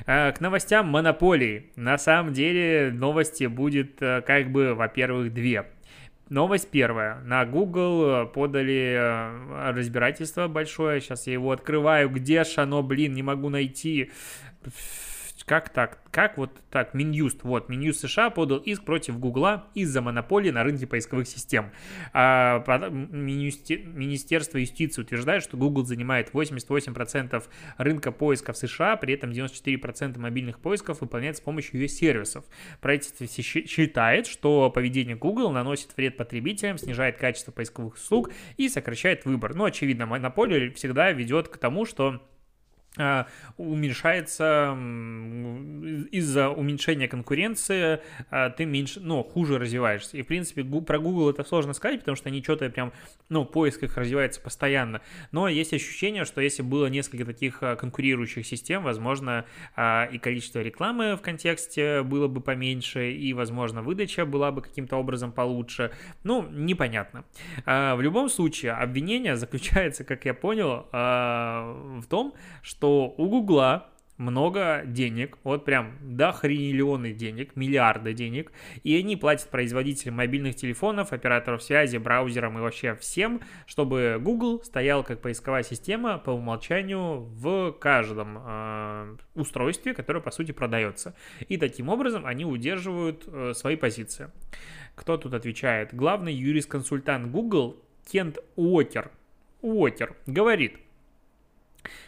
Э, 0.05 0.31
к 0.31 0.41
новостям 0.41 0.88
монополии. 0.88 1.72
На 1.75 1.98
самом 1.98 2.33
деле 2.33 2.91
новости 2.91 3.45
будет 3.45 4.01
э, 4.01 4.22
как 4.22 4.51
бы, 4.51 4.74
во-первых, 4.74 5.33
две. 5.33 5.65
Новость 6.29 6.69
первая. 6.69 7.19
На 7.22 7.45
Google 7.45 8.27
подали 8.27 8.95
э, 8.98 9.72
разбирательство 9.72 10.48
большое. 10.48 11.00
Сейчас 11.01 11.27
я 11.27 11.33
его 11.33 11.51
открываю. 11.51 12.10
Где 12.10 12.43
ж 12.43 12.57
оно, 12.57 12.81
блин, 12.81 13.13
не 13.13 13.24
могу 13.24 13.50
найти. 13.50 14.12
Как 15.46 15.70
так? 15.70 16.00
Как 16.12 16.38
вот 16.38 16.52
так? 16.70 16.94
Минюст. 16.94 17.44
Вот, 17.44 17.68
Минюст 17.68 18.00
США 18.02 18.30
подал 18.30 18.60
иск 18.60 18.84
против 18.86 19.20
Гугла 19.20 19.68
из-за 19.74 20.02
монополии 20.02 20.52
на 20.52 20.64
рынке 20.64 20.88
поисковых 20.88 21.28
систем. 21.28 21.72
А, 22.14 22.64
Министерство 22.90 24.58
юстиции 24.58 25.02
утверждает, 25.02 25.44
что 25.44 25.58
Google 25.58 25.86
занимает 25.86 26.30
88% 26.32 27.44
рынка 27.78 28.12
поиска 28.12 28.54
в 28.54 28.58
США, 28.58 28.96
при 28.96 29.16
этом 29.16 29.32
94% 29.32 30.18
мобильных 30.18 30.60
поисков 30.60 31.02
выполняется 31.02 31.42
с 31.42 31.46
помощью 31.46 31.82
ее 31.82 31.88
сервисов. 31.90 32.46
Правительство 32.80 33.28
считает, 33.28 34.28
что 34.28 34.70
поведение 34.70 35.16
Google 35.16 35.52
наносит 35.52 35.98
вред 35.98 36.16
потребителям, 36.16 36.78
снижает 36.78 37.18
качество 37.18 37.52
поисковых 37.52 37.96
услуг 37.96 38.32
и 38.58 38.70
сокращает 38.70 39.26
выбор. 39.26 39.56
Но, 39.56 39.66
очевидно, 39.66 40.06
монополия 40.06 40.72
всегда 40.72 41.12
ведет 41.12 41.50
к 41.50 41.58
тому, 41.58 41.86
что 41.86 42.22
уменьшается 43.58 44.74
из-за 46.13 46.50
уменьшения 46.50 47.08
конкуренции, 47.08 48.00
а, 48.29 48.51
ты 48.51 48.65
меньше, 48.65 49.00
ну, 49.00 49.24
хуже 49.24 49.58
развиваешься. 49.58 50.15
И, 50.15 50.22
в 50.22 50.27
принципе, 50.27 50.63
про 50.63 51.00
Google 51.00 51.32
это 51.32 51.43
сложно 51.43 51.74
сказать, 51.74 52.00
потому 52.01 52.15
что 52.15 52.29
они 52.29 52.43
что-то 52.43 52.70
прям, 52.70 52.93
ну, 53.29 53.46
поиск 53.46 53.82
их 53.82 53.98
развивается 53.98 54.39
постоянно. 54.39 55.01
Но 55.32 55.48
есть 55.48 55.74
ощущение, 55.74 56.24
что 56.25 56.39
если 56.39 56.62
было 56.62 56.86
несколько 56.86 57.25
таких 57.25 57.63
а, 57.63 57.75
конкурирующих 57.75 58.46
систем, 58.46 58.84
возможно, 58.84 59.46
и 59.75 60.20
количество 60.20 60.60
рекламы 60.60 61.15
в 61.15 61.22
контексте 61.22 62.03
было 62.03 62.27
бы 62.27 62.41
поменьше, 62.41 63.12
и, 63.12 63.34
возможно, 63.34 63.82
выдача 63.82 64.25
была 64.25 64.51
бы 64.51 64.62
каким-то 64.62 64.98
образом 64.98 65.32
получше. 65.32 65.91
Ну, 66.24 66.48
непонятно. 66.50 67.25
В 67.65 67.98
любом 68.00 68.29
случае, 68.29 68.74
обвинение 68.74 69.36
заключается, 69.36 70.03
как 70.03 70.25
я 70.25 70.34
понял, 70.34 70.88
в 70.91 72.03
том, 72.08 72.34
что 72.62 73.13
у 73.17 73.27
Гугла 73.27 73.89
много 74.17 74.84
денег, 74.86 75.38
вот 75.43 75.65
прям 75.65 75.98
до 76.01 76.32
хрениллионы 76.32 77.13
денег, 77.13 77.55
миллиарды 77.55 78.13
денег, 78.13 78.51
и 78.84 78.96
они 78.96 79.15
платят 79.17 79.50
производителям 79.50 80.15
мобильных 80.15 80.55
телефонов, 80.55 81.13
операторов 81.13 81.63
связи, 81.63 81.98
браузерам 81.98 82.58
и 82.58 82.62
вообще 82.62 82.96
всем, 82.96 83.41
чтобы 83.65 84.17
Google 84.20 84.63
стоял 84.63 85.03
как 85.03 85.22
поисковая 85.22 85.63
система 85.63 86.17
по 86.17 86.32
умолчанию 86.32 87.22
в 87.22 87.72
каждом 87.74 88.38
э, 88.39 89.17
устройстве, 89.36 89.93
которое 89.93 90.22
по 90.22 90.32
сути 90.32 90.51
продается. 90.51 91.15
И 91.48 91.58
таким 91.58 91.89
образом 91.89 92.25
они 92.25 92.46
удерживают 92.46 93.24
э, 93.27 93.53
свои 93.55 93.75
позиции. 93.75 94.29
Кто 94.96 95.17
тут 95.17 95.34
отвечает? 95.34 95.93
Главный 95.93 96.34
юрист-консультант 96.34 97.32
Google 97.32 97.84
Кент 98.05 98.38
Уокер, 98.55 99.12
Уокер 99.62 100.15
говорит, 100.27 100.77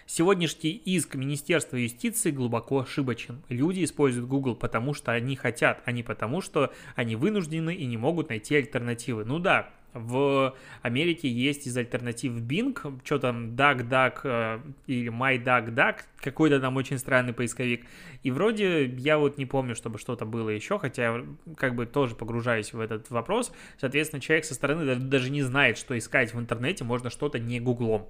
Сегодняшний 0.05 0.71
иск 0.71 1.15
Министерства 1.15 1.77
юстиции 1.77 2.31
глубоко 2.31 2.81
ошибочен. 2.81 3.41
Люди 3.49 3.83
используют 3.83 4.27
Google 4.27 4.55
потому, 4.55 4.93
что 4.93 5.11
они 5.11 5.35
хотят, 5.35 5.81
а 5.85 5.91
не 5.91 6.03
потому, 6.03 6.41
что 6.41 6.71
они 6.95 7.15
вынуждены 7.15 7.75
и 7.75 7.85
не 7.85 7.97
могут 7.97 8.29
найти 8.29 8.55
альтернативы. 8.55 9.25
Ну 9.25 9.39
да, 9.39 9.73
в 9.95 10.53
Америке 10.81 11.29
есть 11.29 11.65
из 11.67 11.75
альтернатив 11.77 12.33
Bing, 12.33 12.77
что 13.03 13.17
там 13.17 13.55
DuckDuck 13.55 14.19
э, 14.23 14.59
или 14.87 15.09
MyDuckDuck, 15.09 16.01
какой-то 16.17 16.59
там 16.59 16.75
очень 16.75 16.99
странный 16.99 17.33
поисковик. 17.33 17.85
И 18.23 18.29
вроде 18.29 18.87
я 18.87 19.17
вот 19.17 19.37
не 19.37 19.45
помню, 19.45 19.73
чтобы 19.73 19.97
что-то 19.97 20.25
было 20.25 20.49
еще, 20.49 20.77
хотя 20.77 21.23
как 21.55 21.75
бы 21.75 21.85
тоже 21.85 22.15
погружаюсь 22.15 22.73
в 22.73 22.79
этот 22.79 23.09
вопрос. 23.09 23.53
Соответственно, 23.79 24.21
человек 24.21 24.43
со 24.45 24.53
стороны 24.53 24.95
даже 24.95 25.29
не 25.29 25.43
знает, 25.43 25.77
что 25.77 25.97
искать 25.97 26.33
в 26.33 26.39
интернете 26.39 26.83
можно 26.83 27.09
что-то 27.09 27.39
не 27.39 27.61
гуглом. 27.61 28.09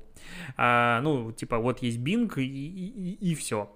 А, 0.58 1.02
ну, 1.02 1.32
типа 1.32 1.60
вот 1.60 1.84
есть 1.84 2.00
Bing 2.00 2.34
и, 2.38 2.44
и, 2.44 3.32
и 3.32 3.36
все. 3.36 3.72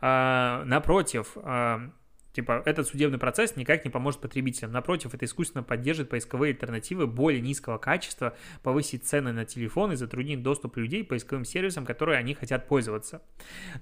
А, 0.00 0.64
напротив, 0.64 1.36
а, 1.36 1.90
Типа, 2.32 2.62
этот 2.64 2.86
судебный 2.86 3.18
процесс 3.18 3.56
никак 3.56 3.84
не 3.84 3.90
поможет 3.90 4.20
потребителям. 4.20 4.72
Напротив, 4.72 5.14
это 5.14 5.24
искусственно 5.24 5.62
поддержит 5.62 6.08
поисковые 6.08 6.52
альтернативы 6.52 7.06
более 7.06 7.40
низкого 7.40 7.78
качества, 7.78 8.36
повысит 8.62 9.04
цены 9.04 9.32
на 9.32 9.44
телефон 9.44 9.92
и 9.92 9.96
затруднит 9.96 10.42
доступ 10.42 10.76
людей 10.76 11.04
к 11.04 11.08
поисковым 11.08 11.44
сервисам, 11.44 11.84
которые 11.84 12.18
они 12.18 12.34
хотят 12.34 12.68
пользоваться. 12.68 13.22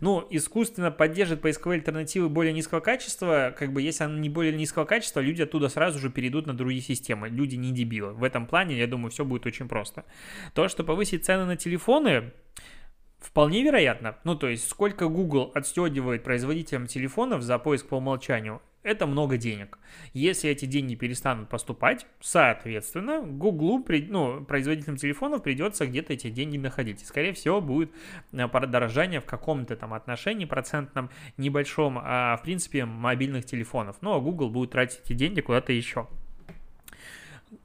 Ну, 0.00 0.26
искусственно 0.30 0.90
поддержит 0.90 1.42
поисковые 1.42 1.78
альтернативы 1.78 2.28
более 2.28 2.52
низкого 2.52 2.80
качества, 2.80 3.54
как 3.56 3.72
бы, 3.72 3.82
если 3.82 4.04
она 4.04 4.18
не 4.18 4.28
более 4.28 4.52
низкого 4.52 4.84
качества, 4.84 5.20
люди 5.20 5.42
оттуда 5.42 5.68
сразу 5.68 5.98
же 5.98 6.10
перейдут 6.10 6.46
на 6.46 6.54
другие 6.54 6.80
системы. 6.82 7.28
Люди 7.28 7.56
не 7.56 7.72
дебилы. 7.72 8.12
В 8.12 8.24
этом 8.24 8.46
плане, 8.46 8.78
я 8.78 8.86
думаю, 8.86 9.10
все 9.10 9.24
будет 9.24 9.44
очень 9.46 9.68
просто. 9.68 10.04
То, 10.54 10.68
что 10.68 10.84
повысит 10.84 11.24
цены 11.24 11.44
на 11.44 11.56
телефоны, 11.56 12.32
Вполне 13.18 13.62
вероятно. 13.62 14.16
Ну, 14.24 14.36
то 14.36 14.48
есть, 14.48 14.68
сколько 14.68 15.08
Google 15.08 15.50
отстегивает 15.54 16.22
производителям 16.22 16.86
телефонов 16.86 17.42
за 17.42 17.58
поиск 17.58 17.88
по 17.88 17.96
умолчанию, 17.96 18.62
это 18.84 19.06
много 19.06 19.36
денег. 19.36 19.78
Если 20.14 20.48
эти 20.48 20.64
деньги 20.64 20.94
перестанут 20.94 21.48
поступать, 21.48 22.06
соответственно, 22.20 23.20
Google, 23.20 23.84
ну, 24.08 24.44
производителям 24.44 24.96
телефонов 24.96 25.42
придется 25.42 25.86
где-то 25.86 26.12
эти 26.12 26.30
деньги 26.30 26.56
находить. 26.56 27.02
И, 27.02 27.04
скорее 27.04 27.32
всего, 27.32 27.60
будет 27.60 27.90
э, 28.32 28.46
подорожание 28.46 29.20
в 29.20 29.26
каком-то 29.26 29.74
там 29.76 29.94
отношении 29.94 30.44
процентном 30.44 31.10
небольшом, 31.36 31.98
а, 32.00 32.36
в 32.36 32.42
принципе, 32.42 32.84
мобильных 32.84 33.44
телефонов. 33.44 33.96
Ну, 34.00 34.14
а 34.14 34.20
Google 34.20 34.48
будет 34.48 34.70
тратить 34.70 35.00
эти 35.04 35.12
деньги 35.12 35.40
куда-то 35.40 35.72
еще. 35.72 36.06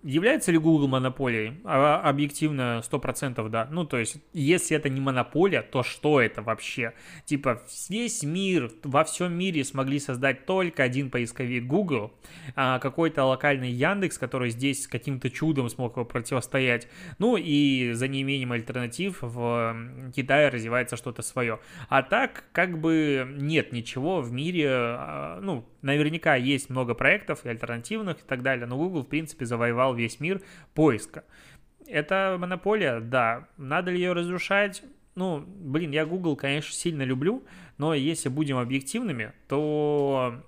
Является 0.04 0.52
ли 0.52 0.58
Google 0.58 0.88
монополией? 0.88 1.62
А, 1.63 2.02
объективно 2.02 2.82
100% 2.90 3.50
да. 3.50 3.68
Ну, 3.72 3.86
то 3.86 3.98
есть, 3.98 4.18
если 4.34 4.78
это 4.78 4.90
не 4.90 5.02
монополия, 5.02 5.62
то 5.62 5.84
что 5.84 6.22
это 6.22 6.42
вообще? 6.42 6.94
Типа, 7.25 7.62
весь 7.90 8.24
мир, 8.24 8.72
во 8.84 9.04
всем 9.04 9.34
мире 9.34 9.63
смогли 9.63 10.00
создать 10.00 10.46
только 10.46 10.84
один 10.84 11.10
поисковик 11.10 11.66
Google, 11.66 12.13
а 12.56 12.80
какой-то 12.80 13.25
локальный 13.25 13.72
Яндекс, 13.72 14.18
который 14.18 14.50
здесь 14.50 14.88
каким-то 14.88 15.30
чудом 15.30 15.70
смог 15.70 16.08
противостоять. 16.08 16.88
Ну, 17.20 17.38
и 17.38 17.92
за 17.94 18.08
неимением 18.08 18.52
альтернатив 18.52 19.20
в 19.22 20.12
Китае 20.16 20.50
развивается 20.50 20.98
что-то 20.98 21.22
свое. 21.22 21.60
А 21.90 22.04
так, 22.04 22.46
как 22.52 22.80
бы 22.80 23.28
нет 23.38 23.72
ничего 23.72 24.22
в 24.22 24.32
мире, 24.32 24.70
а, 24.70 25.40
ну, 25.42 25.66
наверняка 25.84 26.36
есть 26.36 26.70
много 26.70 26.96
проектов 26.96 27.46
и 27.46 27.50
альтернативных 27.50 28.20
и 28.20 28.24
так 28.24 28.42
далее, 28.42 28.66
но 28.66 28.78
Google, 28.78 29.04
в 29.04 29.08
принципе, 29.08 29.46
завоевал 29.46 29.94
весь 29.94 30.20
мир 30.20 30.42
поиска. 30.74 31.24
Это 31.88 32.38
монополия, 32.40 33.00
да. 33.00 33.48
Надо 33.58 33.92
ли 33.92 33.98
ее 33.98 34.13
разрушать? 34.13 34.84
Ну, 35.16 35.46
блин, 35.46 35.92
я 35.92 36.06
Google, 36.06 36.36
конечно, 36.36 36.74
сильно 36.74 37.04
люблю, 37.04 37.44
но 37.78 37.94
если 37.94 38.30
будем 38.30 38.58
объективными, 38.58 39.34
то 39.48 40.42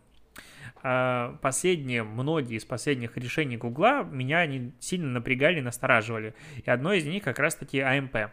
э, 0.81 1.35
последние, 1.41 2.03
многие 2.03 2.57
из 2.57 2.65
последних 2.65 3.15
решений 3.17 3.57
Гугла 3.57 4.03
меня 4.03 4.45
не 4.47 4.71
сильно 4.79 5.09
напрягали, 5.09 5.59
настораживали. 5.59 6.33
И 6.63 6.69
одно 6.69 6.93
из 6.93 7.05
них 7.05 7.23
как 7.23 7.37
раз-таки 7.37 7.79
AMP. 7.79 8.31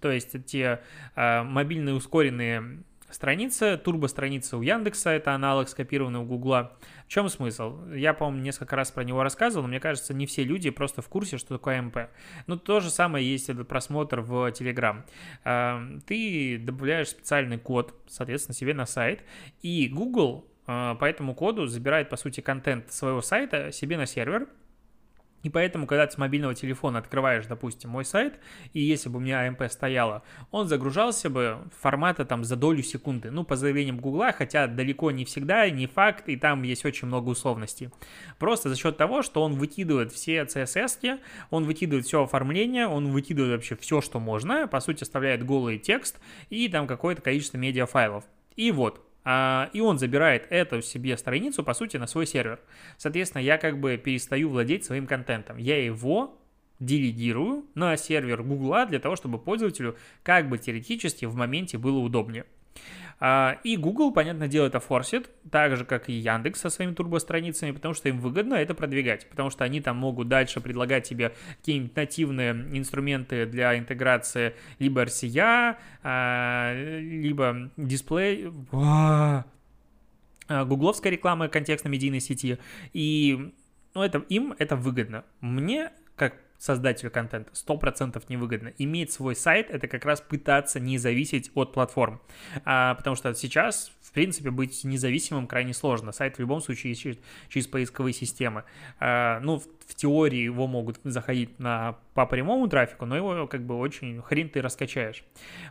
То 0.00 0.10
есть 0.10 0.44
те 0.46 0.80
э, 1.16 1.42
мобильные 1.42 1.94
ускоренные 1.94 2.82
страница, 3.14 3.76
турбо-страница 3.76 4.56
у 4.56 4.62
Яндекса, 4.62 5.10
это 5.10 5.34
аналог 5.34 5.68
скопированный 5.68 6.20
у 6.20 6.24
Гугла. 6.24 6.76
В 7.06 7.08
чем 7.08 7.28
смысл? 7.28 7.84
Я, 7.94 8.14
по-моему, 8.14 8.42
несколько 8.42 8.76
раз 8.76 8.90
про 8.90 9.04
него 9.04 9.22
рассказывал, 9.22 9.62
но 9.62 9.68
мне 9.68 9.80
кажется, 9.80 10.14
не 10.14 10.26
все 10.26 10.44
люди 10.44 10.70
просто 10.70 11.02
в 11.02 11.08
курсе, 11.08 11.38
что 11.38 11.56
такое 11.56 11.80
МП. 11.82 11.98
Ну, 12.46 12.56
то 12.56 12.80
же 12.80 12.90
самое 12.90 13.28
есть 13.28 13.48
этот 13.48 13.68
просмотр 13.68 14.20
в 14.20 14.48
Telegram. 14.50 15.02
Эм, 15.44 16.00
ты 16.02 16.58
добавляешь 16.58 17.08
специальный 17.08 17.58
код, 17.58 17.94
соответственно, 18.08 18.54
себе 18.54 18.74
на 18.74 18.86
сайт, 18.86 19.22
и 19.62 19.88
Google 19.88 20.46
э, 20.66 20.94
по 20.98 21.04
этому 21.04 21.34
коду 21.34 21.66
забирает, 21.66 22.08
по 22.08 22.16
сути, 22.16 22.40
контент 22.40 22.92
своего 22.92 23.20
сайта 23.20 23.72
себе 23.72 23.96
на 23.96 24.06
сервер, 24.06 24.48
И 25.42 25.50
поэтому, 25.50 25.86
когда 25.86 26.06
ты 26.06 26.12
с 26.12 26.18
мобильного 26.18 26.54
телефона 26.54 26.98
открываешь, 26.98 27.46
допустим, 27.46 27.90
мой 27.90 28.04
сайт, 28.04 28.38
и 28.72 28.80
если 28.80 29.08
бы 29.08 29.18
у 29.18 29.20
меня 29.20 29.46
AMP 29.48 29.68
стояло, 29.68 30.22
он 30.50 30.68
загружался 30.68 31.30
бы 31.30 31.58
формата 31.80 32.24
там 32.24 32.44
за 32.44 32.56
долю 32.56 32.82
секунды. 32.82 33.30
Ну, 33.30 33.44
по 33.44 33.56
заявлениям 33.56 33.98
Гугла, 33.98 34.32
хотя 34.32 34.66
далеко 34.66 35.10
не 35.10 35.24
всегда, 35.24 35.68
не 35.70 35.86
факт, 35.86 36.28
и 36.28 36.36
там 36.36 36.62
есть 36.62 36.84
очень 36.84 37.08
много 37.08 37.30
условностей. 37.30 37.90
Просто 38.38 38.68
за 38.68 38.76
счет 38.76 38.96
того, 38.96 39.22
что 39.22 39.42
он 39.42 39.54
выкидывает 39.54 40.12
все 40.12 40.42
CSS, 40.42 41.18
он 41.50 41.64
выкидывает 41.64 42.06
все 42.06 42.22
оформление, 42.22 42.86
он 42.86 43.08
выкидывает 43.10 43.52
вообще 43.52 43.76
все, 43.76 44.00
что 44.00 44.20
можно, 44.20 44.66
по 44.68 44.80
сути, 44.80 45.02
оставляет 45.02 45.44
голый 45.44 45.78
текст 45.78 46.18
и 46.50 46.68
там 46.68 46.86
какое-то 46.86 47.22
количество 47.22 47.56
медиафайлов. 47.56 48.24
И 48.56 48.70
вот, 48.70 49.04
и 49.24 49.80
он 49.80 49.98
забирает 49.98 50.46
эту 50.50 50.82
себе 50.82 51.16
страницу, 51.16 51.62
по 51.62 51.74
сути, 51.74 51.96
на 51.96 52.06
свой 52.06 52.26
сервер. 52.26 52.60
Соответственно, 52.96 53.42
я 53.42 53.56
как 53.56 53.78
бы 53.78 53.96
перестаю 53.96 54.48
владеть 54.48 54.84
своим 54.84 55.06
контентом. 55.06 55.58
Я 55.58 55.84
его 55.84 56.38
делегирую 56.80 57.64
на 57.74 57.96
сервер 57.96 58.42
Гугла 58.42 58.86
для 58.86 58.98
того, 58.98 59.16
чтобы 59.16 59.38
пользователю 59.38 59.96
как 60.22 60.48
бы 60.48 60.58
теоретически 60.58 61.24
в 61.24 61.36
моменте 61.36 61.78
было 61.78 61.98
удобнее. 61.98 62.44
А, 63.24 63.60
и 63.62 63.76
Google, 63.76 64.10
понятно 64.10 64.48
дело, 64.48 64.66
это 64.66 64.80
форсит, 64.80 65.30
так 65.48 65.76
же, 65.76 65.84
как 65.84 66.08
и 66.08 66.12
Яндекс 66.12 66.58
со 66.58 66.70
своими 66.70 66.92
турбостраницами, 66.92 67.70
потому 67.70 67.94
что 67.94 68.08
им 68.08 68.18
выгодно 68.18 68.54
это 68.54 68.74
продвигать, 68.74 69.28
потому 69.30 69.48
что 69.48 69.62
они 69.62 69.80
там 69.80 69.96
могут 69.96 70.26
дальше 70.26 70.60
предлагать 70.60 71.08
тебе 71.08 71.32
какие-нибудь 71.60 71.94
нативные 71.94 72.50
инструменты 72.50 73.46
для 73.46 73.78
интеграции 73.78 74.56
либо 74.80 75.04
RCA, 75.04 75.76
а, 76.02 76.74
либо 76.74 77.70
дисплей, 77.76 78.50
а, 78.72 79.44
гугловской 80.48 81.12
рекламы 81.12 81.48
контекстно-медийной 81.48 82.18
сети, 82.18 82.58
и 82.92 83.52
ну, 83.94 84.02
это, 84.02 84.18
им 84.18 84.52
это 84.58 84.74
выгодно. 84.74 85.24
Мне, 85.40 85.92
создателю 86.62 87.10
контента 87.10 87.50
100% 87.54 88.22
невыгодно. 88.28 88.72
Иметь 88.78 89.10
свой 89.10 89.34
сайт— 89.34 89.68
это 89.70 89.88
как 89.88 90.04
раз 90.04 90.20
пытаться 90.20 90.78
не 90.78 90.96
зависеть 90.96 91.50
от 91.54 91.72
платформ. 91.72 92.20
А, 92.64 92.94
потому 92.94 93.16
что 93.16 93.34
сейчас, 93.34 93.90
в 94.00 94.12
принципе, 94.12 94.50
быть 94.50 94.84
независимым 94.84 95.48
крайне 95.48 95.74
сложно. 95.74 96.12
Сайт 96.12 96.36
в 96.36 96.38
любом 96.38 96.60
случае 96.60 96.94
через, 96.94 97.18
через 97.48 97.66
поисковые 97.66 98.14
системы. 98.14 98.62
А, 99.00 99.40
ну, 99.40 99.60
в, 99.92 99.94
теории 99.94 100.40
его 100.40 100.66
могут 100.66 101.00
заходить 101.04 101.58
на 101.58 101.96
по 102.14 102.26
прямому 102.26 102.68
трафику, 102.68 103.06
но 103.06 103.16
его 103.16 103.46
как 103.46 103.64
бы 103.64 103.76
очень 103.78 104.20
хрен 104.20 104.50
ты 104.50 104.60
раскачаешь. 104.60 105.24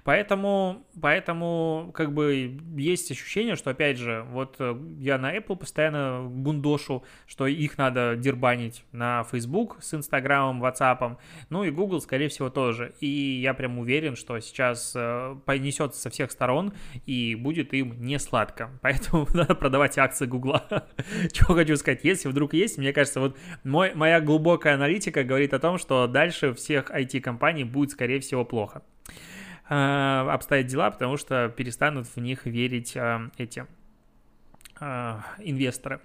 Поэтому, 0.03 0.83
поэтому 0.99 1.91
как 1.93 2.13
бы 2.13 2.57
есть 2.77 3.11
ощущение, 3.11 3.55
что 3.55 3.69
опять 3.69 3.97
же, 3.97 4.25
вот 4.31 4.55
э, 4.59 4.75
я 4.97 5.19
на 5.19 5.35
Apple 5.35 5.55
постоянно 5.55 6.23
бундошу, 6.27 7.03
что 7.27 7.45
их 7.45 7.77
надо 7.77 8.15
дербанить 8.15 8.83
на 8.91 9.23
Facebook 9.23 9.77
с 9.81 9.93
Инстаграмом, 9.93 10.63
WhatsApp, 10.63 11.17
ну 11.49 11.63
и 11.63 11.69
Google, 11.69 12.01
скорее 12.01 12.29
всего, 12.29 12.49
тоже. 12.49 12.93
И 12.99 13.07
я 13.07 13.53
прям 13.53 13.77
уверен, 13.77 14.15
что 14.15 14.39
сейчас 14.39 14.93
э, 14.95 15.35
понесется 15.45 16.01
со 16.01 16.09
всех 16.09 16.31
сторон 16.31 16.73
и 17.05 17.35
будет 17.35 17.73
им 17.73 18.01
не 18.03 18.17
сладко. 18.17 18.71
Поэтому 18.81 19.27
надо 19.33 19.53
продавать 19.53 19.97
акции 19.99 20.25
Гугла. 20.25 20.65
Чего 21.31 21.53
хочу 21.53 21.75
сказать, 21.77 22.03
если 22.03 22.29
вдруг 22.29 22.53
есть, 22.53 22.79
мне 22.79 22.93
кажется, 22.93 23.19
вот 23.19 23.37
мой, 23.63 23.93
моя 23.93 24.10
глубокая 24.19 24.75
аналитика 24.75 25.23
говорит 25.23 25.53
о 25.53 25.59
том, 25.59 25.77
что 25.77 26.07
дальше 26.07 26.53
всех 26.53 26.89
IT-компаний 26.91 27.63
будет, 27.63 27.91
скорее 27.91 28.19
всего, 28.19 28.43
плохо 28.43 28.81
э, 29.69 30.27
обстоят 30.29 30.67
дела, 30.67 30.91
потому 30.91 31.17
что 31.17 31.49
перестанут 31.49 32.07
в 32.07 32.17
них 32.17 32.45
верить 32.45 32.95
э, 32.95 33.29
эти 33.37 33.65
э, 34.79 35.17
инвесторы. 35.39 36.01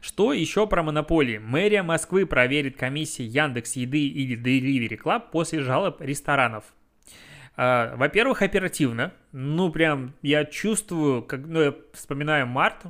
Что 0.00 0.32
еще 0.32 0.66
про 0.66 0.82
монополии? 0.82 1.38
Мэрия 1.38 1.82
Москвы 1.82 2.26
проверит 2.26 2.76
комиссии 2.76 3.22
Яндекс 3.22 3.76
Еды 3.76 4.06
или 4.06 4.36
Delivery 4.36 5.00
Club 5.00 5.30
после 5.32 5.60
жалоб 5.60 6.00
ресторанов. 6.00 6.64
Во-первых, 7.56 8.42
оперативно. 8.42 9.14
Ну, 9.32 9.70
прям 9.70 10.12
я 10.20 10.44
чувствую, 10.44 11.22
как, 11.22 11.40
ну, 11.46 11.62
я 11.62 11.74
вспоминаю 11.94 12.46
март, 12.46 12.82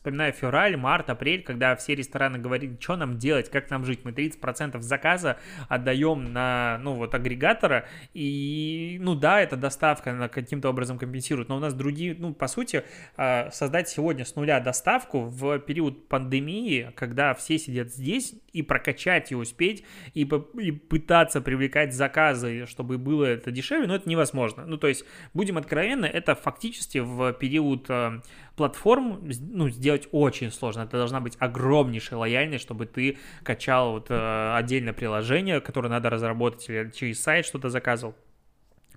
Вспоминаю 0.00 0.32
февраль, 0.32 0.78
март, 0.78 1.10
апрель, 1.10 1.42
когда 1.42 1.76
все 1.76 1.94
рестораны 1.94 2.38
говорили, 2.38 2.74
что 2.80 2.96
нам 2.96 3.18
делать, 3.18 3.50
как 3.50 3.68
нам 3.68 3.84
жить. 3.84 4.00
Мы 4.02 4.12
30% 4.12 4.80
заказа 4.80 5.36
отдаем 5.68 6.32
на, 6.32 6.78
ну, 6.80 6.94
вот, 6.94 7.14
агрегатора, 7.14 7.86
и, 8.14 8.96
ну, 8.98 9.14
да, 9.14 9.42
это 9.42 9.56
доставка 9.56 10.12
она 10.12 10.28
каким-то 10.28 10.70
образом 10.70 10.96
компенсирует, 10.96 11.50
но 11.50 11.58
у 11.58 11.60
нас 11.60 11.74
другие, 11.74 12.16
ну, 12.18 12.32
по 12.32 12.46
сути, 12.46 12.82
а, 13.18 13.50
создать 13.50 13.90
сегодня 13.90 14.24
с 14.24 14.36
нуля 14.36 14.58
доставку 14.60 15.24
в 15.24 15.58
период 15.58 16.08
пандемии, 16.08 16.92
когда 16.96 17.34
все 17.34 17.58
сидят 17.58 17.92
здесь, 17.92 18.32
и 18.54 18.62
прокачать 18.62 19.30
и 19.32 19.34
успеть, 19.34 19.84
и, 20.14 20.22
и 20.22 20.72
пытаться 20.72 21.42
привлекать 21.42 21.92
заказы, 21.92 22.64
чтобы 22.64 22.96
было 22.96 23.26
это 23.26 23.50
дешевле, 23.50 23.86
но 23.86 23.96
это 23.96 24.08
невозможно. 24.08 24.64
Ну, 24.64 24.78
то 24.78 24.88
есть, 24.88 25.04
будем 25.34 25.58
откровенны, 25.58 26.06
это 26.06 26.34
фактически 26.34 26.98
в 26.98 27.34
период 27.34 27.84
а, 27.90 28.22
платформ 28.56 29.20
ну, 29.40 29.68
сделать 29.68 30.08
очень 30.12 30.50
сложно. 30.50 30.82
Это 30.82 30.96
должна 30.96 31.20
быть 31.20 31.36
огромнейшая 31.38 32.18
лояльность, 32.18 32.62
чтобы 32.62 32.86
ты 32.86 33.18
качал 33.42 33.92
вот 33.92 34.10
э, 34.10 34.54
отдельное 34.56 34.92
приложение, 34.92 35.60
которое 35.60 35.88
надо 35.88 36.10
разработать 36.10 36.68
или 36.68 36.90
через 36.90 37.22
сайт 37.22 37.46
что-то 37.46 37.68
заказывал. 37.68 38.14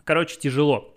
Короче, 0.03 0.38
тяжело. 0.39 0.95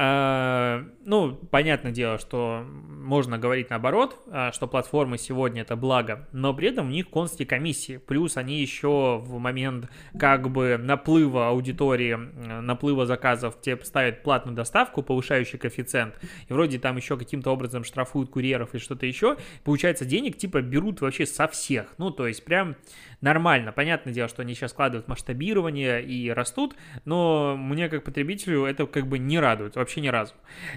А, 0.00 0.84
ну, 1.04 1.34
понятное 1.34 1.90
дело, 1.90 2.18
что 2.18 2.64
можно 2.64 3.36
говорить 3.36 3.68
наоборот, 3.68 4.16
а, 4.30 4.52
что 4.52 4.68
платформы 4.68 5.18
сегодня 5.18 5.62
это 5.62 5.74
благо, 5.74 6.28
но 6.30 6.54
при 6.54 6.68
этом 6.68 6.86
у 6.86 6.90
них 6.90 7.10
консти 7.10 7.44
комиссии. 7.44 7.96
Плюс 7.96 8.36
они 8.36 8.60
еще 8.60 9.18
в 9.20 9.38
момент 9.40 9.90
как 10.16 10.50
бы 10.50 10.78
наплыва 10.78 11.48
аудитории, 11.48 12.14
наплыва 12.14 13.06
заказов 13.06 13.60
тебе 13.60 13.84
ставят 13.84 14.22
платную 14.22 14.54
доставку, 14.54 15.02
повышающий 15.02 15.58
коэффициент, 15.58 16.14
и 16.46 16.52
вроде 16.52 16.78
там 16.78 16.96
еще 16.96 17.18
каким-то 17.18 17.50
образом 17.50 17.82
штрафуют 17.82 18.30
курьеров 18.30 18.74
или 18.74 18.80
что-то 18.80 19.04
еще. 19.04 19.36
Получается, 19.64 20.04
денег 20.04 20.36
типа 20.36 20.62
берут 20.62 21.00
вообще 21.00 21.26
со 21.26 21.48
всех. 21.48 21.92
Ну, 21.98 22.12
то 22.12 22.28
есть 22.28 22.44
прям 22.44 22.76
нормально. 23.20 23.72
Понятное 23.72 24.12
дело, 24.12 24.28
что 24.28 24.42
они 24.42 24.54
сейчас 24.54 24.70
складывают 24.70 25.08
масштабирование 25.08 26.04
и 26.04 26.30
растут, 26.30 26.76
но 27.04 27.56
мне 27.56 27.88
как 27.88 28.04
потребителю 28.04 28.64
это 28.64 28.86
как 28.86 29.08
бы 29.08 29.18
не 29.18 29.40
радует, 29.40 29.74
вообще 29.88 30.02
ни 30.02 30.08
разу. 30.08 30.34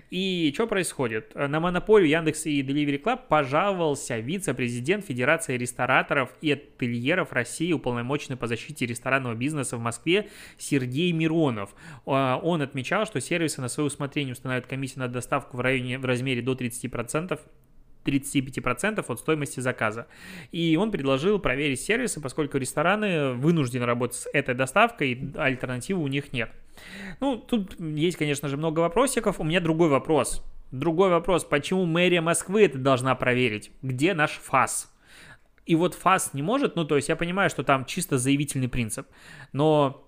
И 0.10 0.52
что 0.54 0.68
происходит? 0.68 1.36
На 1.36 1.60
монополию 1.60 2.10
Яндекс 2.10 2.46
и 2.46 2.62
Delivery 2.62 3.02
Club 3.02 3.20
пожаловался 3.28 4.20
вице-президент 4.20 5.06
Федерации 5.06 5.58
рестораторов 5.58 6.34
и 6.42 6.54
ательеров 6.54 7.34
России, 7.34 7.74
уполномоченный 7.74 8.38
по 8.38 8.48
защите 8.48 8.86
ресторанного 8.86 9.36
бизнеса 9.36 9.76
в 9.76 9.82
Москве 9.82 10.30
Сергей 10.58 11.12
Миронов. 11.12 11.76
А, 12.06 12.40
он 12.42 12.62
отмечал, 12.62 13.06
что 13.06 13.20
сервисы 13.20 13.60
на 13.60 13.68
свое 13.68 13.88
усмотрение 13.88 14.32
устанавливают 14.32 14.68
комиссию 14.68 15.00
на 15.00 15.08
доставку 15.10 15.58
в 15.58 15.60
районе 15.60 16.00
в 16.00 16.06
размере 16.06 16.42
до 16.42 16.54
30%, 16.54 17.38
35% 18.06 19.06
от 19.06 19.20
стоимости 19.20 19.60
заказа. 19.60 20.08
И 20.54 20.78
он 20.78 20.92
предложил 20.92 21.38
проверить 21.40 21.82
сервисы, 21.82 22.22
поскольку 22.22 22.58
рестораны 22.58 23.34
вынуждены 23.34 23.86
работать 23.86 24.18
с 24.18 24.30
этой 24.32 24.56
доставкой, 24.56 25.34
альтернативы 25.36 26.02
у 26.02 26.08
них 26.08 26.32
нет. 26.32 26.52
Ну, 27.20 27.38
тут 27.38 27.80
есть, 27.80 28.18
конечно 28.18 28.48
же, 28.50 28.58
много 28.58 28.80
вопросиков. 28.80 29.40
У 29.40 29.44
меня 29.44 29.60
другой 29.60 29.90
вопрос. 29.90 30.44
Другой 30.72 31.10
вопрос, 31.10 31.44
почему 31.44 31.86
мэрия 31.86 32.22
Москвы 32.22 32.64
это 32.64 32.78
должна 32.78 33.14
проверить? 33.16 33.72
Где 33.82 34.14
наш 34.14 34.32
ФАС? 34.32 34.94
И 35.66 35.76
вот 35.76 35.96
ФАС 35.96 36.34
не 36.34 36.42
может, 36.42 36.76
ну, 36.76 36.86
то 36.86 36.96
есть 36.96 37.10
я 37.10 37.16
понимаю, 37.16 37.50
что 37.50 37.64
там 37.64 37.86
чисто 37.86 38.18
заявительный 38.18 38.70
принцип, 38.70 39.08
но 39.52 40.08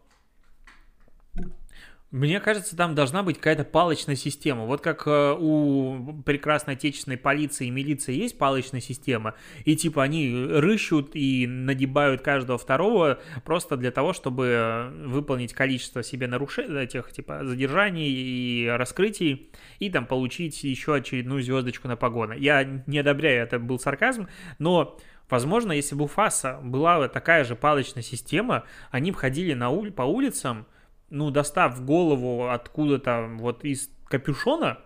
мне 2.14 2.40
кажется, 2.40 2.78
там 2.78 2.94
должна 2.94 3.24
быть 3.24 3.38
какая-то 3.38 3.64
палочная 3.64 4.16
система. 4.16 4.66
Вот 4.66 4.82
как 4.82 5.08
э, 5.08 5.36
у 5.36 6.22
прекрасной 6.24 6.76
отечественной 6.76 7.18
полиции 7.18 7.66
и 7.66 7.72
милиции 7.72 8.14
есть 8.14 8.38
палочная 8.38 8.82
система, 8.82 9.34
и 9.66 9.76
типа 9.76 10.04
они 10.04 10.32
рыщут 10.32 11.16
и 11.16 11.48
нагибают 11.48 12.22
каждого 12.22 12.60
второго 12.60 13.20
просто 13.44 13.78
для 13.78 13.90
того, 13.90 14.14
чтобы 14.14 14.94
выполнить 15.08 15.54
количество 15.54 16.04
себе 16.04 16.28
нарушений, 16.28 16.84
этих 16.84 17.12
типа 17.12 17.40
задержаний 17.46 18.12
и 18.12 18.68
раскрытий, 18.68 19.50
и 19.80 19.90
там 19.90 20.06
получить 20.06 20.64
еще 20.64 20.94
очередную 20.94 21.42
звездочку 21.42 21.88
на 21.88 21.96
погоны. 21.96 22.36
Я 22.38 22.84
не 22.86 23.00
одобряю, 23.00 23.42
это 23.42 23.58
был 23.58 23.80
сарказм, 23.80 24.28
но 24.60 25.00
Возможно, 25.30 25.72
если 25.72 25.96
бы 25.96 26.04
у 26.04 26.08
ФАСа 26.08 26.60
была 26.62 27.08
такая 27.08 27.44
же 27.44 27.56
палочная 27.56 28.04
система, 28.04 28.66
они 28.92 29.12
бы 29.12 29.18
ходили 29.18 29.54
на 29.54 29.70
ули, 29.72 29.90
по 29.90 30.04
улицам, 30.04 30.68
ну, 31.14 31.30
достав 31.30 31.86
голову 31.86 32.50
откуда-то 32.50 33.30
вот 33.38 33.64
из 33.64 33.90
капюшона, 34.06 34.80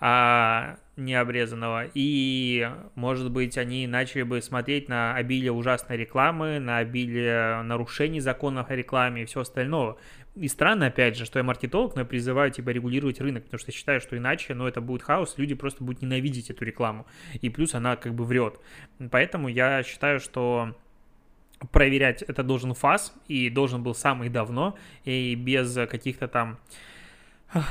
а, 0.00 0.78
необрезанного, 0.96 1.90
и, 1.92 2.70
может 2.94 3.30
быть, 3.30 3.58
они 3.58 3.86
начали 3.86 4.22
бы 4.22 4.40
смотреть 4.40 4.88
на 4.88 5.14
обилие 5.14 5.52
ужасной 5.52 5.98
рекламы, 5.98 6.58
на 6.58 6.78
обилие 6.78 7.62
нарушений 7.62 8.20
законов 8.20 8.70
о 8.70 8.76
рекламе 8.76 9.22
и 9.22 9.24
все 9.26 9.40
остальное. 9.40 9.96
И 10.36 10.48
странно, 10.48 10.86
опять 10.86 11.18
же, 11.18 11.26
что 11.26 11.38
я 11.38 11.42
маркетолог, 11.42 11.96
но 11.96 12.00
я 12.00 12.06
призываю, 12.06 12.50
типа, 12.50 12.70
регулировать 12.70 13.20
рынок, 13.20 13.44
потому 13.44 13.58
что 13.58 13.72
я 13.72 13.76
считаю, 13.76 14.00
что 14.00 14.16
иначе, 14.16 14.54
ну, 14.54 14.66
это 14.66 14.80
будет 14.80 15.02
хаос, 15.02 15.34
люди 15.36 15.54
просто 15.54 15.84
будут 15.84 16.00
ненавидеть 16.00 16.48
эту 16.48 16.64
рекламу, 16.64 17.06
и 17.42 17.50
плюс 17.50 17.74
она 17.74 17.96
как 17.96 18.14
бы 18.14 18.24
врет. 18.24 18.58
Поэтому 19.10 19.48
я 19.48 19.82
считаю, 19.82 20.18
что 20.18 20.74
проверять 21.70 22.22
это 22.22 22.42
должен 22.42 22.74
ФАС, 22.74 23.14
и 23.28 23.50
должен 23.50 23.82
был 23.82 23.94
самый 23.94 24.28
давно, 24.28 24.76
и 25.04 25.34
без 25.34 25.74
каких-то 25.88 26.28
там 26.28 26.58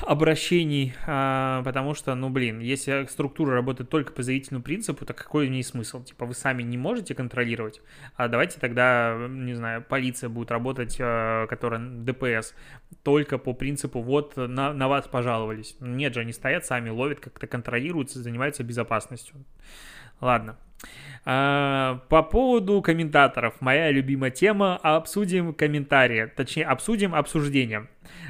обращений, 0.02 0.94
а, 1.08 1.64
потому 1.64 1.96
что, 1.96 2.14
ну, 2.14 2.30
блин, 2.30 2.60
если 2.60 3.06
структура 3.10 3.56
работает 3.56 3.90
только 3.90 4.14
по 4.14 4.22
заявительному 4.22 4.64
принципу, 4.64 5.06
то 5.06 5.14
какой 5.14 5.48
в 5.48 5.50
ней 5.50 5.64
смысл? 5.64 6.04
Типа, 6.04 6.26
вы 6.26 6.36
сами 6.36 6.62
не 6.62 6.78
можете 6.78 7.16
контролировать, 7.16 7.82
а 8.16 8.28
давайте 8.28 8.60
тогда, 8.60 9.18
не 9.28 9.56
знаю, 9.56 9.82
полиция 9.82 10.30
будет 10.30 10.52
работать, 10.52 10.98
а, 11.00 11.48
которая 11.48 11.82
ДПС, 11.82 12.54
только 13.04 13.40
по 13.40 13.54
принципу, 13.54 14.02
вот, 14.02 14.38
на, 14.38 14.74
на 14.74 14.88
вас 14.88 15.08
пожаловались. 15.08 15.76
Нет 15.80 16.14
же, 16.14 16.20
они 16.20 16.34
стоят 16.34 16.66
сами, 16.66 16.90
ловят, 16.90 17.20
как-то 17.20 17.48
контролируются, 17.48 18.22
занимаются 18.22 18.64
безопасностью. 18.64 19.36
Ладно. 20.22 20.58
А, 21.24 22.02
по 22.10 22.24
поводу 22.24 22.82
комментаторов, 22.82 23.62
моя 23.62 23.92
любимая 23.92 24.32
тема, 24.32 24.78
обсудим 24.78 25.54
комментарии, 25.54 26.32
точнее, 26.36 26.66
обсудим 26.66 27.14
обсуждение. 27.14 27.88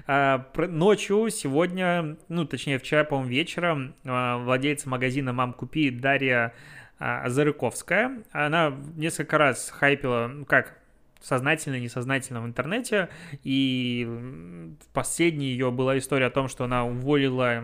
А, 0.07 0.45
ночью 0.57 1.29
сегодня, 1.29 2.17
ну, 2.27 2.45
точнее, 2.45 2.79
вчера, 2.79 3.05
по-моему, 3.05 3.29
вечером, 3.29 3.95
а, 4.03 4.37
владельца 4.39 4.89
магазина 4.89 5.31
«Мам, 5.31 5.53
купи» 5.53 5.89
Дарья 5.89 6.53
Зарыковская, 6.99 8.23
она 8.31 8.77
несколько 8.95 9.39
раз 9.39 9.71
хайпила, 9.71 10.27
ну, 10.27 10.45
как, 10.45 10.77
сознательно, 11.19 11.79
несознательно 11.79 12.41
в 12.41 12.45
интернете, 12.45 13.09
и 13.43 14.75
последняя 14.93 15.49
ее 15.49 15.71
была 15.71 15.97
история 15.97 16.27
о 16.27 16.29
том, 16.29 16.47
что 16.47 16.65
она 16.65 16.85
уволила 16.85 17.63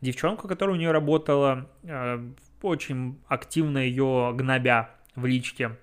девчонку, 0.00 0.48
которая 0.48 0.76
у 0.76 0.78
нее 0.78 0.92
работала, 0.92 1.68
очень 2.64 3.20
активно 3.28 3.78
ее 3.78 4.32
гнобя 4.34 4.90
в 5.14 5.26
личке. 5.26 5.76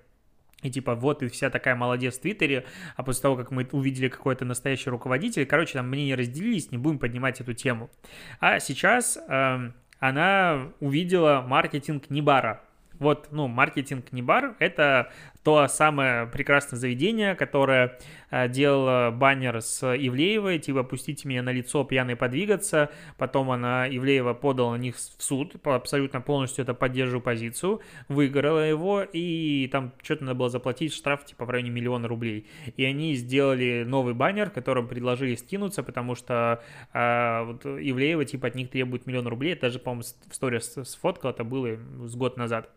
И 0.62 0.70
типа, 0.70 0.94
вот 0.94 1.22
и 1.22 1.28
вся 1.28 1.50
такая 1.50 1.74
молодец 1.74 2.18
в 2.18 2.20
Твиттере, 2.20 2.64
а 2.96 3.02
после 3.02 3.22
того, 3.22 3.36
как 3.36 3.50
мы 3.50 3.68
увидели 3.72 4.08
какой-то 4.08 4.44
настоящий 4.44 4.90
руководитель, 4.90 5.44
короче, 5.44 5.74
там 5.74 5.88
мнения 5.88 6.14
разделились, 6.14 6.70
не 6.70 6.78
будем 6.78 6.98
поднимать 6.98 7.40
эту 7.40 7.52
тему. 7.52 7.90
А 8.38 8.60
сейчас 8.60 9.16
э, 9.16 9.70
она 9.98 10.68
увидела 10.80 11.44
маркетинг 11.46 12.10
Нибара. 12.10 12.62
Вот, 12.98 13.28
ну, 13.32 13.48
маркетинг 13.48 14.12
Нибар— 14.12 14.54
это 14.60 15.12
то 15.42 15.66
самое 15.66 16.26
прекрасное 16.26 16.78
заведение, 16.78 17.34
которое 17.34 17.98
э, 18.30 18.48
делало 18.48 19.10
баннер 19.10 19.60
с 19.60 19.82
Ивлеевой, 19.82 20.58
типа 20.58 20.84
«Пустите 20.84 21.26
меня 21.26 21.42
на 21.42 21.50
лицо, 21.50 21.82
пьяный 21.84 22.14
подвигаться». 22.14 22.90
Потом 23.18 23.50
она, 23.50 23.88
Ивлеева, 23.88 24.34
подала 24.34 24.76
на 24.76 24.80
них 24.80 24.96
в 24.96 25.22
суд, 25.22 25.56
абсолютно 25.64 26.20
полностью 26.20 26.62
это 26.62 26.74
поддерживаю 26.74 27.22
позицию, 27.22 27.80
выиграла 28.08 28.60
его, 28.60 29.02
и 29.02 29.68
там 29.72 29.92
что-то 30.02 30.24
надо 30.24 30.34
было 30.36 30.48
заплатить 30.48 30.94
штраф 30.94 31.24
типа 31.24 31.44
в 31.44 31.50
районе 31.50 31.70
миллиона 31.70 32.06
рублей. 32.06 32.46
И 32.76 32.84
они 32.84 33.14
сделали 33.14 33.84
новый 33.84 34.14
баннер, 34.14 34.50
которым 34.50 34.86
предложили 34.86 35.34
скинуться, 35.34 35.82
потому 35.82 36.14
что 36.14 36.62
э, 36.92 37.42
вот 37.44 37.66
Ивлеева 37.66 38.24
типа 38.24 38.48
от 38.48 38.54
них 38.54 38.70
требует 38.70 39.06
миллион 39.06 39.26
рублей. 39.26 39.54
Это 39.54 39.62
даже, 39.62 39.80
по-моему, 39.80 40.04
в 40.28 40.34
сторис 40.34 40.76
сфоткал, 40.84 41.30
это 41.32 41.42
было 41.42 41.76
с 42.04 42.14
год 42.14 42.36
назад. 42.36 42.70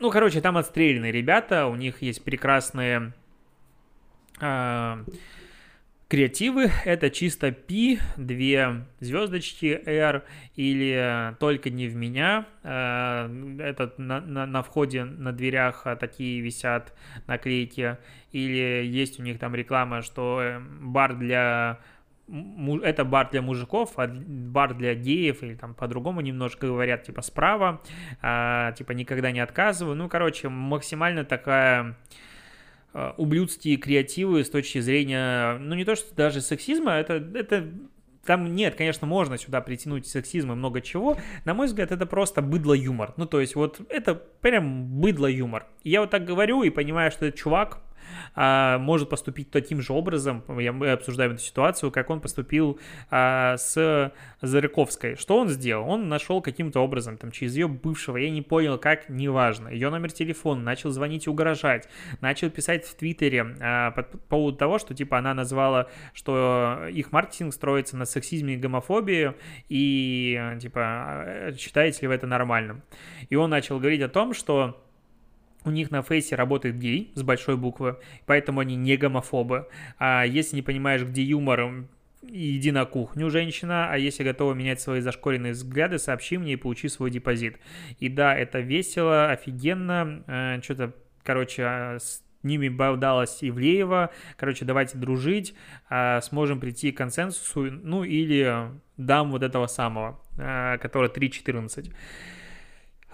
Ну, 0.00 0.10
короче, 0.10 0.40
там 0.40 0.56
отстрелянные 0.56 1.10
ребята, 1.10 1.66
у 1.66 1.74
них 1.74 2.02
есть 2.02 2.22
прекрасные 2.22 3.14
э, 4.40 5.04
креативы. 6.06 6.70
Это 6.84 7.10
чисто 7.10 7.50
P, 7.50 7.98
две 8.16 8.86
звездочки 9.00 9.82
R 9.84 10.24
или 10.54 11.34
только 11.40 11.70
не 11.70 11.88
в 11.88 11.96
меня. 11.96 12.46
Э, 12.62 13.28
это 13.58 13.92
на, 13.96 14.20
на, 14.20 14.46
на 14.46 14.62
входе, 14.62 15.02
на 15.02 15.32
дверях 15.32 15.84
такие 15.98 16.40
висят 16.42 16.94
наклейки. 17.26 17.98
Или 18.30 18.86
есть 18.86 19.18
у 19.18 19.24
них 19.24 19.40
там 19.40 19.56
реклама, 19.56 20.02
что 20.02 20.40
э, 20.40 20.60
бар 20.60 21.16
для 21.16 21.80
это 22.82 23.04
бар 23.04 23.30
для 23.30 23.42
мужиков, 23.42 23.92
а 23.96 24.06
бар 24.06 24.74
для 24.74 24.94
геев, 24.94 25.42
или 25.42 25.54
там 25.54 25.74
по-другому 25.74 26.20
немножко 26.20 26.66
говорят, 26.66 27.04
типа 27.04 27.22
справа, 27.22 27.80
а, 28.20 28.72
типа 28.72 28.92
никогда 28.92 29.30
не 29.30 29.40
отказываю. 29.40 29.96
Ну, 29.96 30.08
короче, 30.08 30.48
максимально 30.48 31.24
такая 31.24 31.96
а, 32.92 33.14
ублюдские 33.16 33.76
креативы 33.76 34.44
с 34.44 34.50
точки 34.50 34.80
зрения, 34.80 35.58
ну, 35.58 35.74
не 35.74 35.84
то, 35.84 35.94
что 35.94 36.14
даже 36.14 36.40
сексизма, 36.40 36.92
это, 36.92 37.14
это 37.14 37.68
там 38.28 38.54
нет, 38.54 38.74
конечно, 38.74 39.06
можно 39.06 39.38
сюда 39.38 39.62
притянуть 39.62 40.06
сексизм 40.06 40.52
и 40.52 40.54
много 40.54 40.82
чего. 40.82 41.16
На 41.46 41.54
мой 41.54 41.66
взгляд, 41.66 41.92
это 41.92 42.04
просто 42.04 42.42
быдло-юмор. 42.42 43.14
Ну, 43.16 43.24
то 43.24 43.40
есть, 43.40 43.54
вот 43.54 43.80
это 43.88 44.14
прям 44.14 45.00
быдло-юмор. 45.00 45.66
Я 45.82 46.02
вот 46.02 46.10
так 46.10 46.26
говорю 46.26 46.62
и 46.62 46.68
понимаю, 46.68 47.10
что 47.10 47.24
этот 47.24 47.40
чувак, 47.40 47.80
а, 48.34 48.78
может 48.78 49.08
поступить 49.08 49.50
таким 49.50 49.80
же 49.80 49.92
образом, 49.92 50.44
мы 50.48 50.90
обсуждаем 50.90 51.32
эту 51.32 51.42
ситуацию, 51.42 51.90
как 51.90 52.10
он 52.10 52.20
поступил 52.20 52.78
а, 53.10 53.56
с 53.56 54.12
Зарыковской. 54.40 55.16
Что 55.16 55.38
он 55.38 55.48
сделал? 55.48 55.88
Он 55.88 56.08
нашел 56.08 56.40
каким-то 56.40 56.80
образом, 56.80 57.16
там, 57.16 57.30
через 57.30 57.56
ее 57.56 57.68
бывшего, 57.68 58.16
я 58.16 58.30
не 58.30 58.42
понял, 58.42 58.78
как, 58.78 59.08
неважно, 59.08 59.68
ее 59.68 59.90
номер 59.90 60.12
телефона, 60.12 60.60
начал 60.62 60.90
звонить 60.90 61.26
и 61.26 61.30
угрожать, 61.30 61.88
начал 62.20 62.50
писать 62.50 62.84
в 62.84 62.94
Твиттере 62.94 63.56
а, 63.60 63.90
по, 63.92 64.02
по 64.02 64.18
поводу 64.18 64.56
того, 64.56 64.78
что, 64.78 64.94
типа, 64.94 65.18
она 65.18 65.34
назвала, 65.34 65.88
что 66.12 66.86
их 66.90 67.12
маркетинг 67.12 67.52
строится 67.52 67.96
на 67.96 68.04
сексизме 68.04 68.54
и 68.54 68.56
гомофобии, 68.56 69.34
и, 69.68 70.56
типа, 70.60 70.80
а, 70.80 71.52
считаете 71.56 72.02
ли 72.02 72.08
вы 72.08 72.14
это 72.14 72.26
нормальным? 72.26 72.82
И 73.28 73.36
он 73.36 73.50
начал 73.50 73.78
говорить 73.78 74.02
о 74.02 74.08
том, 74.08 74.34
что 74.34 74.84
у 75.64 75.70
них 75.70 75.90
на 75.90 76.02
фейсе 76.02 76.36
работает 76.36 76.78
гей 76.78 77.12
с 77.14 77.22
большой 77.22 77.56
буквы, 77.56 77.96
поэтому 78.26 78.60
они 78.60 78.76
не 78.76 78.96
гомофобы. 78.96 79.68
А 79.98 80.24
если 80.24 80.56
не 80.56 80.62
понимаешь, 80.62 81.02
где 81.02 81.22
юмор, 81.22 81.86
иди 82.22 82.70
на 82.70 82.84
кухню, 82.84 83.30
женщина, 83.30 83.88
а 83.90 83.96
если 83.96 84.24
готова 84.24 84.54
менять 84.54 84.80
свои 84.80 85.00
зашкоренные 85.00 85.52
взгляды, 85.52 85.98
сообщи 85.98 86.38
мне 86.38 86.54
и 86.54 86.56
получи 86.56 86.88
свой 86.88 87.10
депозит. 87.10 87.58
И 87.98 88.08
да, 88.08 88.36
это 88.36 88.60
весело, 88.60 89.30
офигенно, 89.30 90.22
э, 90.26 90.60
что-то, 90.62 90.92
короче, 91.22 91.62
а, 91.64 91.98
с 91.98 92.22
ними 92.42 92.68
бавдалась 92.68 93.38
Ивлеева, 93.40 94.10
короче, 94.36 94.64
давайте 94.64 94.96
дружить, 94.98 95.54
э, 95.90 96.20
сможем 96.22 96.60
прийти 96.60 96.92
к 96.92 96.98
консенсусу, 96.98 97.62
ну 97.70 98.04
или 98.04 98.70
дам 98.96 99.30
вот 99.30 99.42
этого 99.42 99.66
самого, 99.66 100.20
э, 100.36 100.78
который 100.78 101.08
3.14. 101.08 101.92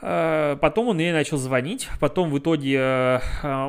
Э, 0.06 0.56
потом 0.60 0.88
он 0.88 0.98
ей 0.98 1.12
начал 1.12 1.38
звонить, 1.38 1.88
потом 1.98 2.30
в 2.30 2.38
итоге 2.38 2.76
э, 2.76 3.20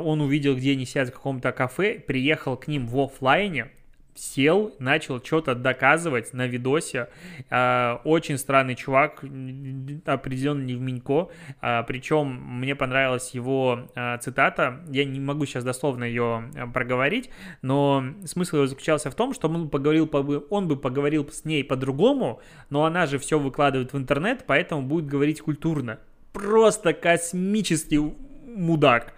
он 0.03 0.19
увидел, 0.19 0.53
где 0.57 0.73
они 0.73 0.85
сидят 0.85 1.07
в 1.07 1.13
каком-то 1.13 1.53
кафе, 1.53 1.97
приехал 1.97 2.57
к 2.57 2.67
ним 2.67 2.87
в 2.87 2.99
офлайне, 2.99 3.69
сел, 4.15 4.73
начал 4.79 5.23
что-то 5.23 5.55
доказывать 5.55 6.33
на 6.33 6.45
видосе. 6.45 7.07
Э, 7.49 7.99
очень 8.03 8.37
странный 8.37 8.75
чувак, 8.75 9.23
определенно 10.05 10.61
не 10.61 10.75
в 10.75 10.81
Минько. 10.81 11.29
Причем 11.87 12.33
мне 12.59 12.75
понравилась 12.75 13.31
его 13.31 13.87
цитата. 14.19 14.81
Я 14.89 15.05
не 15.05 15.21
могу 15.21 15.45
сейчас 15.45 15.63
дословно 15.63 16.03
ее 16.03 16.51
проговорить, 16.73 17.29
но 17.61 18.03
смысл 18.25 18.57
его 18.57 18.67
заключался 18.67 19.09
в 19.09 19.15
том, 19.15 19.33
что 19.33 19.47
он 19.47 19.69
поговорил, 19.69 20.09
он 20.49 20.67
бы 20.67 20.75
поговорил 20.75 21.29
с 21.31 21.45
ней 21.45 21.63
по-другому, 21.63 22.41
но 22.69 22.83
она 22.83 23.05
же 23.05 23.19
все 23.19 23.39
выкладывает 23.39 23.93
в 23.93 23.97
интернет, 23.97 24.43
поэтому 24.45 24.81
будет 24.81 25.05
говорить 25.05 25.39
культурно 25.39 25.99
просто 26.35 26.93
космический 26.93 27.99
мудак. 28.45 29.13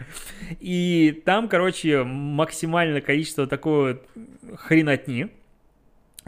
И 0.59 1.21
там, 1.25 1.49
короче, 1.49 2.03
максимальное 2.03 3.01
количество 3.01 3.47
такой 3.47 3.99
хренотни. 4.55 5.29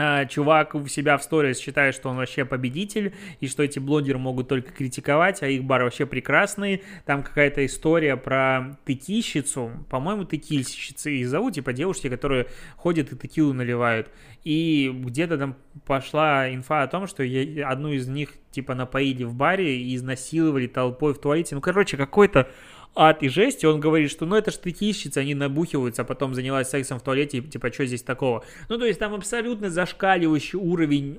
А, 0.02 0.26
чувак 0.26 0.76
у 0.76 0.88
себя 0.88 1.18
в 1.18 1.24
сторис 1.24 1.60
считает, 1.60 1.94
что 1.94 2.08
он 2.08 2.16
вообще 2.16 2.46
победитель, 2.46 3.14
и 3.42 3.50
что 3.50 3.64
эти 3.64 3.80
блогеры 3.80 4.18
могут 4.18 4.48
только 4.48 4.72
критиковать, 4.72 5.44
а 5.44 5.48
их 5.48 5.66
бар 5.66 5.84
вообще 5.84 6.06
прекрасный. 6.06 6.84
Там 7.06 7.22
какая-то 7.22 7.66
история 7.66 8.16
про 8.16 8.78
текильщицу, 8.86 9.72
по-моему, 9.90 10.24
текильщицы 10.24 11.18
их 11.18 11.28
зовут, 11.28 11.56
типа 11.56 11.74
девушки, 11.74 12.08
которые 12.08 12.48
ходят 12.78 13.12
и 13.12 13.18
текилу 13.18 13.52
наливают. 13.52 14.10
И 14.46 14.90
где-то 14.90 15.38
там 15.38 15.58
пошла 15.86 16.50
инфа 16.50 16.84
о 16.84 16.88
том, 16.88 17.06
что 17.06 17.24
одну 17.66 17.90
из 17.90 18.08
них 18.08 18.30
типа 18.52 18.76
напоили 18.76 19.26
в 19.26 19.34
баре 19.34 19.82
и 19.82 19.94
изнасиловали 19.98 20.68
толпой 20.68 21.14
в 21.14 21.20
туалете. 21.20 21.56
Ну, 21.56 21.62
короче, 21.62 21.98
какой-то 21.98 22.50
ад 22.96 23.24
и 23.24 23.30
жесть, 23.30 23.64
и 23.64 23.68
он 23.68 23.80
говорит, 23.80 24.12
что 24.12 24.26
ну 24.26 24.36
это 24.36 24.52
ж 24.52 24.58
текильщица, 24.58 25.22
они 25.22 25.36
набухиваются, 25.36 26.02
а 26.02 26.06
потом 26.06 26.34
занялась 26.34 26.70
сексом 26.70 27.00
в 27.00 27.04
туалете, 27.04 27.42
типа, 27.42 27.72
что 27.72 27.86
здесь 27.86 28.04
такого? 28.04 28.44
Ну, 28.68 28.78
то 28.78 28.86
есть 28.86 29.00
там 29.00 29.14
абсолютно 29.14 29.70
зашкаливающий 29.70 30.60
уровень, 30.60 31.18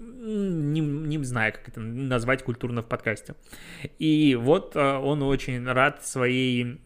не, 0.72 0.80
не 0.80 1.24
знаю, 1.24 1.52
как 1.52 1.68
это 1.68 1.80
назвать 1.80 2.42
культурно 2.42 2.82
в 2.82 2.86
подкасте. 2.86 3.34
И 3.98 4.34
вот 4.34 4.76
э, 4.76 4.80
он 4.80 5.22
очень 5.22 5.64
рад 5.66 6.04
своей 6.04 6.78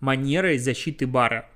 манерой 0.00 0.58
защиты 0.58 1.06
бара. 1.06 1.48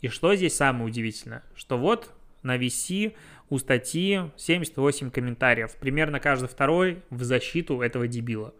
И 0.00 0.08
что 0.08 0.34
здесь 0.34 0.54
самое 0.54 0.86
удивительное? 0.86 1.42
Что 1.54 1.76
вот 1.78 2.10
на 2.42 2.56
VC 2.56 3.14
у 3.50 3.58
статьи 3.58 4.20
78 4.36 5.10
комментариев, 5.10 5.74
примерно 5.80 6.20
каждый 6.20 6.48
второй 6.48 7.02
в 7.10 7.22
защиту 7.24 7.80
этого 7.80 8.06
дебила. 8.06 8.54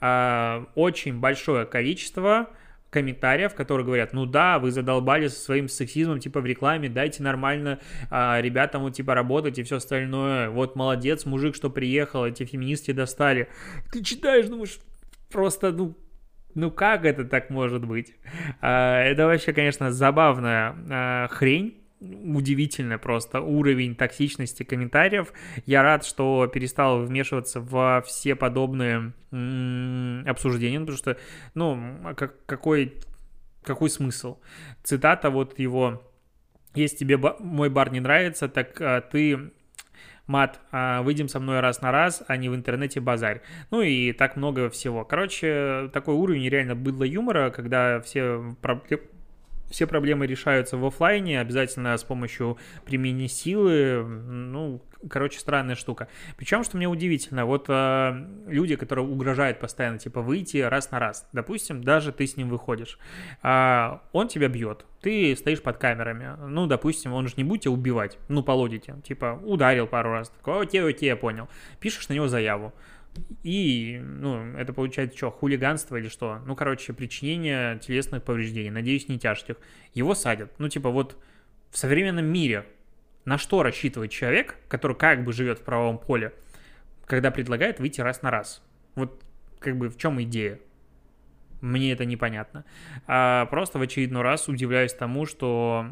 А, 0.00 0.66
очень 0.74 1.20
большое 1.20 1.66
количество 1.66 2.50
комментариев, 2.92 3.54
которые 3.54 3.86
говорят, 3.86 4.12
ну 4.12 4.26
да, 4.26 4.58
вы 4.58 4.70
задолбали 4.70 5.28
со 5.28 5.40
своим 5.40 5.66
сексизмом, 5.68 6.20
типа 6.20 6.40
в 6.40 6.46
рекламе, 6.46 6.90
дайте 6.90 7.22
нормально 7.22 7.80
а, 8.10 8.38
ребятам 8.40 8.82
вот 8.82 8.94
типа 8.94 9.14
работать 9.14 9.58
и 9.58 9.62
все 9.62 9.76
остальное. 9.76 10.50
Вот 10.50 10.76
молодец, 10.76 11.24
мужик, 11.24 11.54
что 11.54 11.70
приехал, 11.70 12.26
эти 12.26 12.44
феминистки 12.44 12.92
достали. 12.92 13.48
Ты 13.90 14.04
читаешь, 14.04 14.46
думаешь, 14.46 14.78
просто, 15.30 15.72
ну, 15.72 15.96
ну 16.54 16.70
как 16.70 17.06
это 17.06 17.24
так 17.24 17.48
может 17.48 17.84
быть? 17.84 18.14
А, 18.60 19.00
это 19.00 19.24
вообще, 19.24 19.54
конечно, 19.54 19.90
забавная 19.90 20.76
а, 20.90 21.28
хрень 21.28 21.81
удивительно 22.02 22.98
просто 22.98 23.40
уровень 23.40 23.94
токсичности 23.94 24.62
комментариев. 24.62 25.32
Я 25.66 25.82
рад, 25.82 26.04
что 26.04 26.46
перестал 26.52 27.04
вмешиваться 27.04 27.60
во 27.60 28.02
все 28.02 28.34
подобные 28.34 29.12
обсуждения, 30.26 30.80
потому 30.80 30.98
что, 30.98 31.16
ну, 31.54 31.98
а 32.04 32.14
как, 32.14 32.44
какой, 32.46 32.94
какой 33.62 33.90
смысл? 33.90 34.38
Цитата 34.82 35.30
вот 35.30 35.58
его 35.58 36.02
«Если 36.74 36.96
тебе 36.96 37.18
мой 37.18 37.68
бар 37.68 37.92
не 37.92 38.00
нравится, 38.00 38.48
так 38.48 38.80
а, 38.80 39.00
ты 39.02 39.52
мат, 40.26 40.60
а, 40.70 41.02
выйдем 41.02 41.28
со 41.28 41.38
мной 41.38 41.60
раз 41.60 41.82
на 41.82 41.92
раз, 41.92 42.22
а 42.26 42.36
не 42.36 42.48
в 42.48 42.54
интернете 42.54 43.00
базарь. 43.00 43.42
Ну 43.70 43.82
и 43.82 44.12
так 44.12 44.36
много 44.36 44.70
всего. 44.70 45.04
Короче, 45.04 45.90
такой 45.92 46.14
уровень 46.14 46.48
реально 46.48 46.74
быдло 46.74 47.04
юмора, 47.04 47.50
когда 47.50 48.00
все 48.00 48.56
все 49.72 49.86
проблемы 49.86 50.26
решаются 50.26 50.76
в 50.76 50.84
офлайне, 50.84 51.40
обязательно 51.40 51.96
с 51.96 52.04
помощью 52.04 52.58
применения 52.84 53.28
силы, 53.28 54.04
ну, 54.04 54.80
короче, 55.08 55.40
странная 55.40 55.74
штука. 55.74 56.08
Причем, 56.36 56.62
что 56.62 56.76
мне 56.76 56.86
удивительно, 56.86 57.46
вот 57.46 57.66
э, 57.68 58.26
люди, 58.46 58.76
которые 58.76 59.06
угрожают 59.06 59.58
постоянно, 59.58 59.98
типа, 59.98 60.20
выйти 60.20 60.58
раз 60.58 60.90
на 60.90 60.98
раз, 60.98 61.28
допустим, 61.32 61.82
даже 61.82 62.12
ты 62.12 62.26
с 62.26 62.36
ним 62.36 62.48
выходишь, 62.48 62.98
э, 63.42 63.98
он 64.12 64.28
тебя 64.28 64.48
бьет, 64.48 64.84
ты 65.00 65.34
стоишь 65.34 65.62
под 65.62 65.78
камерами, 65.78 66.36
ну, 66.46 66.66
допустим, 66.66 67.12
он 67.12 67.26
же 67.26 67.34
не 67.36 67.44
будет 67.44 67.62
тебя 67.62 67.72
убивать, 67.72 68.18
ну, 68.28 68.42
по 68.42 68.52
логике, 68.52 68.94
типа, 69.02 69.40
ударил 69.42 69.86
пару 69.86 70.12
раз, 70.12 70.28
такой, 70.30 70.62
окей, 70.62 70.86
окей, 70.86 71.06
я 71.06 71.16
понял, 71.16 71.48
пишешь 71.80 72.08
на 72.08 72.14
него 72.14 72.28
заяву, 72.28 72.72
и, 73.42 74.00
ну, 74.02 74.56
это 74.56 74.72
получается 74.72 75.16
что, 75.16 75.30
хулиганство 75.30 75.96
или 75.96 76.08
что? 76.08 76.38
Ну, 76.46 76.54
короче, 76.54 76.92
причинение 76.92 77.78
телесных 77.78 78.22
повреждений, 78.22 78.70
надеюсь, 78.70 79.08
не 79.08 79.18
тяжких. 79.18 79.56
Его 79.94 80.14
садят. 80.14 80.52
Ну, 80.58 80.68
типа, 80.68 80.90
вот 80.90 81.16
в 81.70 81.78
современном 81.78 82.26
мире 82.26 82.66
на 83.24 83.38
что 83.38 83.62
рассчитывает 83.62 84.10
человек, 84.10 84.56
который 84.68 84.96
как 84.96 85.24
бы 85.24 85.32
живет 85.32 85.58
в 85.58 85.62
правовом 85.62 85.98
поле, 85.98 86.32
когда 87.04 87.30
предлагает 87.30 87.80
выйти 87.80 88.00
раз 88.00 88.22
на 88.22 88.30
раз? 88.30 88.62
Вот 88.94 89.22
как 89.58 89.76
бы 89.76 89.88
в 89.88 89.96
чем 89.96 90.22
идея? 90.22 90.58
Мне 91.60 91.92
это 91.92 92.04
непонятно. 92.04 92.64
А 93.06 93.46
просто 93.46 93.78
в 93.78 93.82
очередной 93.82 94.22
раз 94.22 94.48
удивляюсь 94.48 94.92
тому, 94.94 95.26
что 95.26 95.86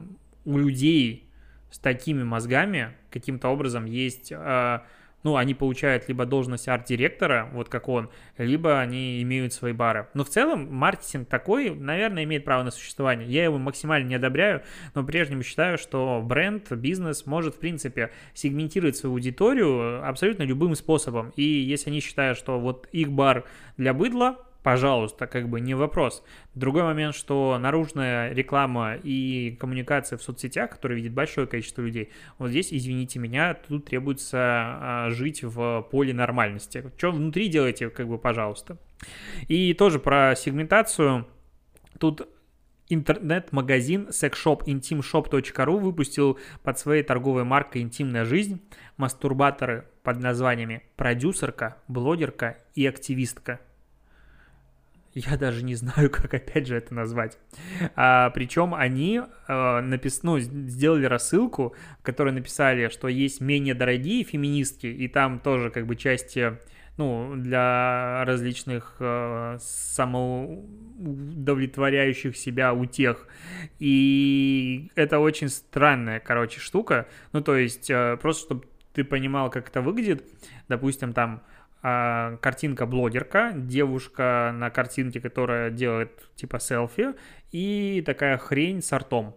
у 0.44 0.58
людей 0.58 1.28
с 1.70 1.78
такими 1.78 2.22
мозгами 2.22 2.96
каким-то 3.10 3.48
образом 3.48 3.84
есть... 3.84 4.32
А, 4.32 4.84
ну, 5.22 5.36
они 5.36 5.54
получают 5.54 6.08
либо 6.08 6.24
должность 6.26 6.68
арт-директора, 6.68 7.50
вот 7.52 7.68
как 7.68 7.88
он, 7.88 8.10
либо 8.38 8.80
они 8.80 9.22
имеют 9.22 9.52
свои 9.52 9.72
бары. 9.72 10.08
Но 10.14 10.24
в 10.24 10.28
целом 10.28 10.72
маркетинг 10.72 11.28
такой, 11.28 11.70
наверное, 11.70 12.24
имеет 12.24 12.44
право 12.44 12.62
на 12.62 12.70
существование. 12.70 13.28
Я 13.28 13.44
его 13.44 13.58
максимально 13.58 14.08
не 14.08 14.14
одобряю, 14.14 14.62
но 14.94 15.04
прежнему 15.04 15.42
считаю, 15.42 15.78
что 15.78 16.22
бренд, 16.24 16.70
бизнес 16.72 17.26
может, 17.26 17.56
в 17.56 17.58
принципе, 17.58 18.10
сегментировать 18.34 18.96
свою 18.96 19.14
аудиторию 19.14 20.06
абсолютно 20.06 20.42
любым 20.44 20.74
способом. 20.74 21.32
И 21.36 21.42
если 21.42 21.90
они 21.90 22.00
считают, 22.00 22.38
что 22.38 22.58
вот 22.58 22.88
их 22.92 23.10
бар 23.12 23.44
для 23.76 23.92
быдла, 23.92 24.38
пожалуйста, 24.62 25.26
как 25.26 25.48
бы 25.48 25.60
не 25.60 25.74
вопрос. 25.74 26.22
Другой 26.54 26.82
момент, 26.82 27.14
что 27.14 27.58
наружная 27.58 28.32
реклама 28.32 28.96
и 28.96 29.56
коммуникация 29.58 30.18
в 30.18 30.22
соцсетях, 30.22 30.70
которые 30.70 30.96
видит 30.96 31.12
большое 31.12 31.46
количество 31.46 31.82
людей, 31.82 32.10
вот 32.38 32.50
здесь, 32.50 32.72
извините 32.72 33.18
меня, 33.18 33.54
тут 33.54 33.86
требуется 33.86 34.38
а, 34.38 35.10
жить 35.10 35.42
в 35.42 35.86
поле 35.90 36.12
нормальности. 36.12 36.90
Что 36.96 37.10
внутри 37.10 37.48
делаете, 37.48 37.90
как 37.90 38.08
бы, 38.08 38.18
пожалуйста. 38.18 38.76
И 39.48 39.74
тоже 39.74 39.98
про 39.98 40.34
сегментацию. 40.36 41.26
Тут 41.98 42.28
интернет-магазин 42.88 44.08
sexshop 44.10 44.64
выпустил 45.78 46.38
под 46.62 46.78
своей 46.78 47.02
торговой 47.02 47.44
маркой 47.44 47.82
«Интимная 47.82 48.24
жизнь» 48.24 48.60
мастурбаторы 48.96 49.86
под 50.02 50.20
названиями 50.20 50.82
«Продюсерка», 50.96 51.76
«Блогерка» 51.88 52.58
и 52.74 52.86
«Активистка». 52.86 53.60
Я 55.12 55.36
даже 55.36 55.64
не 55.64 55.74
знаю, 55.74 56.08
как 56.10 56.32
опять 56.34 56.66
же 56.66 56.76
это 56.76 56.94
назвать. 56.94 57.38
А, 57.96 58.30
причем 58.30 58.74
они 58.74 59.20
а, 59.48 59.80
напис... 59.80 60.22
ну, 60.22 60.38
сделали 60.38 61.06
рассылку, 61.06 61.74
в 61.98 62.02
которой 62.02 62.32
написали, 62.32 62.88
что 62.88 63.08
есть 63.08 63.40
менее 63.40 63.74
дорогие 63.74 64.22
феминистки, 64.24 64.86
и 64.86 65.08
там 65.08 65.40
тоже 65.40 65.70
как 65.70 65.86
бы 65.86 65.96
части 65.96 66.58
ну, 66.96 67.34
для 67.34 68.24
различных 68.26 68.96
э, 69.00 69.56
самоудовлетворяющих 69.58 72.36
себя 72.36 72.74
утех. 72.74 73.26
И 73.78 74.90
это 74.96 75.18
очень 75.18 75.48
странная, 75.48 76.20
короче, 76.20 76.60
штука. 76.60 77.08
Ну, 77.32 77.40
то 77.40 77.56
есть, 77.56 77.88
э, 77.88 78.18
просто 78.20 78.44
чтобы 78.44 78.66
ты 78.92 79.04
понимал, 79.04 79.50
как 79.50 79.68
это 79.68 79.80
выглядит, 79.80 80.26
допустим, 80.68 81.14
там 81.14 81.42
а, 81.82 82.36
картинка 82.38 82.86
блогерка, 82.86 83.52
девушка 83.54 84.52
на 84.54 84.70
картинке, 84.70 85.20
которая 85.20 85.70
делает 85.70 86.28
типа 86.34 86.60
селфи, 86.60 87.14
и 87.52 88.02
такая 88.04 88.36
хрень 88.38 88.82
с 88.82 88.92
артом. 88.92 89.34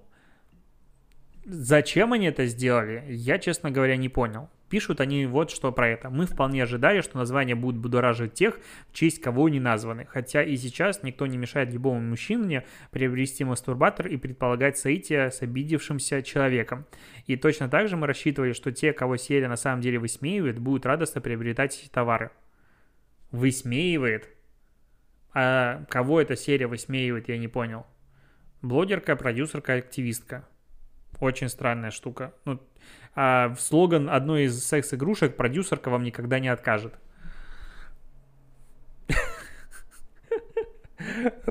Зачем 1.45 2.13
они 2.13 2.27
это 2.27 2.45
сделали, 2.45 3.06
я, 3.10 3.38
честно 3.38 3.71
говоря, 3.71 3.97
не 3.97 4.10
понял. 4.10 4.49
Пишут 4.74 5.02
они 5.02 5.28
вот 5.28 5.52
что 5.52 5.72
про 5.72 5.88
это. 5.88 6.10
Мы 6.10 6.26
вполне 6.26 6.64
ожидали, 6.64 7.02
что 7.02 7.20
название 7.20 7.54
будет 7.54 7.78
будоражить 7.78 8.34
тех, 8.34 8.60
в 8.90 8.94
честь 8.94 9.22
кого 9.22 9.48
не 9.48 9.60
названы. 9.60 10.08
Хотя 10.10 10.42
и 10.42 10.58
сейчас 10.58 11.04
никто 11.04 11.28
не 11.28 11.38
мешает 11.38 11.72
любому 11.72 12.00
мужчине 12.02 12.66
приобрести 12.90 13.44
мастурбатор 13.44 14.08
и 14.08 14.18
предполагать 14.18 14.80
соитие 14.80 15.30
с 15.30 15.44
обидевшимся 15.44 16.24
человеком. 16.24 16.88
И 17.28 17.36
точно 17.36 17.70
так 17.70 17.88
же 17.88 17.98
мы 17.98 18.08
рассчитывали, 18.08 18.54
что 18.54 18.72
те, 18.72 18.94
кого 18.94 19.16
серия 19.16 19.48
на 19.48 19.58
самом 19.58 19.80
деле 19.80 20.00
высмеивает, 20.00 20.58
будут 20.58 20.88
радостно 20.88 21.22
приобретать 21.22 21.80
эти 21.80 21.88
товары. 21.88 22.32
Высмеивает? 23.30 24.28
А 25.36 25.86
кого 25.88 26.20
эта 26.20 26.36
серия 26.36 26.66
высмеивает, 26.66 27.30
я 27.30 27.38
не 27.38 27.48
понял. 27.48 27.86
Блогерка, 28.64 29.16
продюсерка, 29.16 29.76
активистка. 29.76 30.48
Очень 31.20 31.50
странная 31.50 31.92
штука. 31.92 32.34
Ну, 32.46 32.60
а 33.15 33.56
слоган 33.60 34.10
одной 34.10 34.45
из 34.45 34.65
секс-игрушек 34.65 35.36
«Продюсерка 35.36 35.89
вам 35.89 36.04
никогда 36.04 36.39
не 36.39 36.47
откажет». 36.47 36.93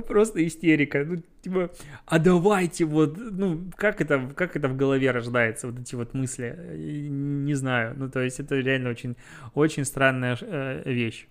Просто 0.09 0.45
истерика. 0.47 1.05
Ну, 1.05 1.23
типа, 1.43 1.71
а 2.07 2.19
давайте 2.19 2.85
вот, 2.85 3.17
ну, 3.17 3.71
как 3.77 4.01
это, 4.01 4.31
как 4.35 4.57
это 4.57 4.69
в 4.69 4.77
голове 4.77 5.11
рождается, 5.11 5.69
вот 5.69 5.81
эти 5.81 5.95
вот 5.95 6.15
мысли, 6.15 6.77
не 6.77 7.55
знаю. 7.55 7.95
Ну, 7.97 8.11
то 8.11 8.21
есть 8.21 8.41
это 8.41 8.57
реально 8.57 8.91
очень, 8.91 9.17
очень 9.55 9.85
странная 9.85 10.37
э, 10.41 10.83
вещь. 10.85 11.29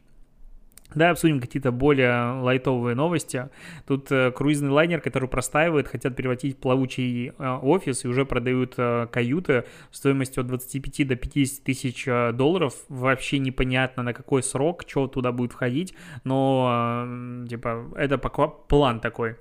Да, 0.94 1.12
обсудим 1.12 1.40
какие-то 1.40 1.72
более 1.72 2.42
лайтовые 2.42 2.96
новости. 2.96 3.50
Тут 3.88 4.12
э, 4.12 4.32
круизный 4.32 4.70
лайнер, 4.70 5.00
который 5.00 5.30
простаивает, 5.30 5.88
хотят 5.88 6.16
превратить 6.16 6.58
в 6.58 6.60
плавучий 6.60 7.30
э, 7.30 7.60
офис 7.62 8.04
и 8.04 8.10
уже 8.10 8.26
продают 8.26 8.74
э, 8.78 9.08
каюты 9.10 9.64
стоимостью 9.92 10.42
от 10.42 10.48
25 10.48 11.08
до 11.08 11.16
50 11.16 11.64
тысяч 11.64 12.08
э, 12.08 12.34
долларов. 12.34 12.74
Вообще 12.90 13.40
непонятно 13.40 14.04
на 14.04 14.14
какой 14.14 14.44
срок, 14.44 14.84
что 14.86 15.08
туда 15.08 15.32
будет 15.32 15.54
входить, 15.54 15.96
но 16.26 17.06
э, 17.06 17.48
типа 17.48 17.94
это 17.96 18.18
пока 18.18 18.48
план 18.48 19.00
такой. 19.00 19.38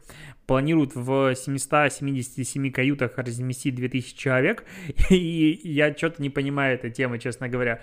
Планируют 0.47 0.95
в 0.95 1.35
777 1.35 2.71
каютах 2.71 3.19
разместить 3.19 3.75
2000 3.75 4.17
человек, 4.17 4.65
и 5.11 5.61
я 5.65 5.93
что-то 5.97 6.23
не 6.23 6.31
понимаю 6.31 6.77
этой 6.77 6.93
темы, 6.93 7.19
честно 7.19 7.49
говоря 7.49 7.81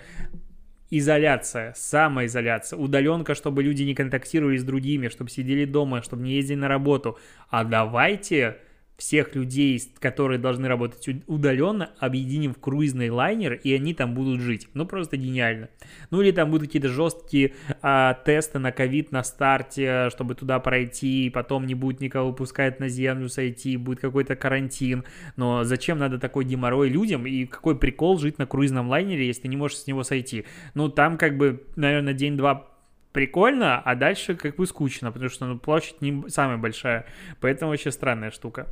изоляция, 0.90 1.74
самоизоляция, 1.76 2.78
удаленка, 2.78 3.34
чтобы 3.34 3.62
люди 3.62 3.82
не 3.82 3.94
контактировали 3.94 4.56
с 4.56 4.64
другими, 4.64 5.08
чтобы 5.08 5.30
сидели 5.30 5.64
дома, 5.64 6.02
чтобы 6.02 6.22
не 6.22 6.32
ездили 6.32 6.56
на 6.56 6.68
работу. 6.68 7.18
А 7.50 7.64
давайте 7.64 8.58
всех 8.98 9.36
людей, 9.36 9.80
которые 10.00 10.40
должны 10.40 10.66
работать 10.66 11.08
удаленно, 11.28 11.92
объединим 12.00 12.52
в 12.52 12.58
круизный 12.58 13.10
лайнер, 13.10 13.52
и 13.54 13.72
они 13.72 13.94
там 13.94 14.12
будут 14.12 14.40
жить. 14.40 14.68
Ну, 14.74 14.86
просто 14.86 15.16
гениально. 15.16 15.68
Ну, 16.10 16.20
или 16.20 16.32
там 16.32 16.50
будут 16.50 16.66
какие-то 16.66 16.88
жесткие 16.88 17.52
а, 17.80 18.14
тесты 18.14 18.58
на 18.58 18.72
ковид 18.72 19.12
на 19.12 19.22
старте, 19.22 20.10
чтобы 20.10 20.34
туда 20.34 20.58
пройти, 20.58 21.26
и 21.26 21.30
потом 21.30 21.64
не 21.64 21.76
будет 21.76 22.00
никого 22.00 22.30
выпускать 22.30 22.80
на 22.80 22.88
землю 22.88 23.28
сойти, 23.28 23.76
будет 23.76 24.00
какой-то 24.00 24.34
карантин. 24.34 25.04
Но 25.36 25.62
зачем 25.62 25.98
надо 25.98 26.18
такой 26.18 26.44
геморрой 26.44 26.88
людям, 26.88 27.24
и 27.24 27.46
какой 27.46 27.78
прикол 27.78 28.18
жить 28.18 28.38
на 28.38 28.46
круизном 28.46 28.88
лайнере, 28.88 29.28
если 29.28 29.42
ты 29.42 29.48
не 29.48 29.56
можешь 29.56 29.78
с 29.78 29.86
него 29.86 30.02
сойти? 30.02 30.44
Ну, 30.74 30.88
там 30.88 31.18
как 31.18 31.36
бы, 31.36 31.64
наверное, 31.76 32.14
день-два 32.14 32.66
прикольно, 33.12 33.78
а 33.78 33.94
дальше 33.94 34.34
как 34.34 34.56
бы 34.56 34.66
скучно, 34.66 35.12
потому 35.12 35.30
что 35.30 35.46
ну, 35.46 35.56
площадь 35.56 36.00
не 36.02 36.28
самая 36.28 36.56
большая, 36.58 37.06
поэтому 37.40 37.70
вообще 37.70 37.92
странная 37.92 38.32
штука. 38.32 38.66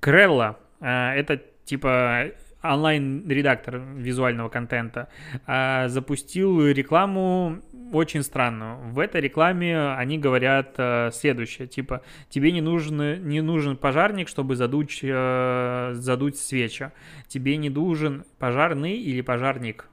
Крелла 0.00 0.58
э, 0.80 0.88
это 0.88 1.42
типа 1.64 2.26
онлайн-редактор 2.62 3.78
визуального 3.78 4.48
контента, 4.48 5.08
э, 5.46 5.88
запустил 5.88 6.66
рекламу 6.66 7.60
очень 7.92 8.22
странную. 8.22 8.78
В 8.92 8.98
этой 8.98 9.20
рекламе 9.20 9.92
они 9.92 10.18
говорят 10.18 10.74
э, 10.78 11.10
следующее, 11.12 11.68
типа, 11.68 12.02
тебе 12.28 12.50
не 12.50 12.60
нужен, 12.60 13.28
не 13.28 13.40
нужен 13.40 13.76
пожарник, 13.76 14.28
чтобы 14.28 14.56
задуть, 14.56 15.00
задуть 15.00 16.38
свеча. 16.38 16.92
Тебе 17.28 17.56
не 17.56 17.70
нужен 17.70 18.24
пожарный 18.38 18.96
или 18.96 19.20
пожарник. 19.20 19.88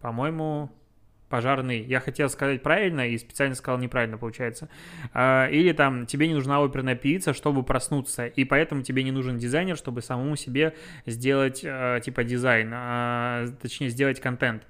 По-моему, 0.00 0.70
пожарный. 1.28 1.80
Я 1.80 2.00
хотел 2.00 2.28
сказать 2.28 2.62
правильно 2.62 3.08
и 3.08 3.18
специально 3.18 3.54
сказал 3.54 3.78
неправильно, 3.78 4.18
получается. 4.18 4.68
А, 5.12 5.48
или 5.48 5.72
там 5.72 6.06
тебе 6.06 6.28
не 6.28 6.34
нужна 6.34 6.62
оперная 6.62 6.94
певица, 6.94 7.32
чтобы 7.32 7.62
проснуться, 7.62 8.26
и 8.26 8.44
поэтому 8.44 8.82
тебе 8.82 9.02
не 9.02 9.10
нужен 9.10 9.38
дизайнер, 9.38 9.76
чтобы 9.76 10.02
самому 10.02 10.36
себе 10.36 10.74
сделать 11.06 11.62
а, 11.64 12.00
типа 12.00 12.24
дизайн, 12.24 12.70
а, 12.72 13.46
точнее 13.60 13.88
сделать 13.90 14.20
контент. 14.20 14.62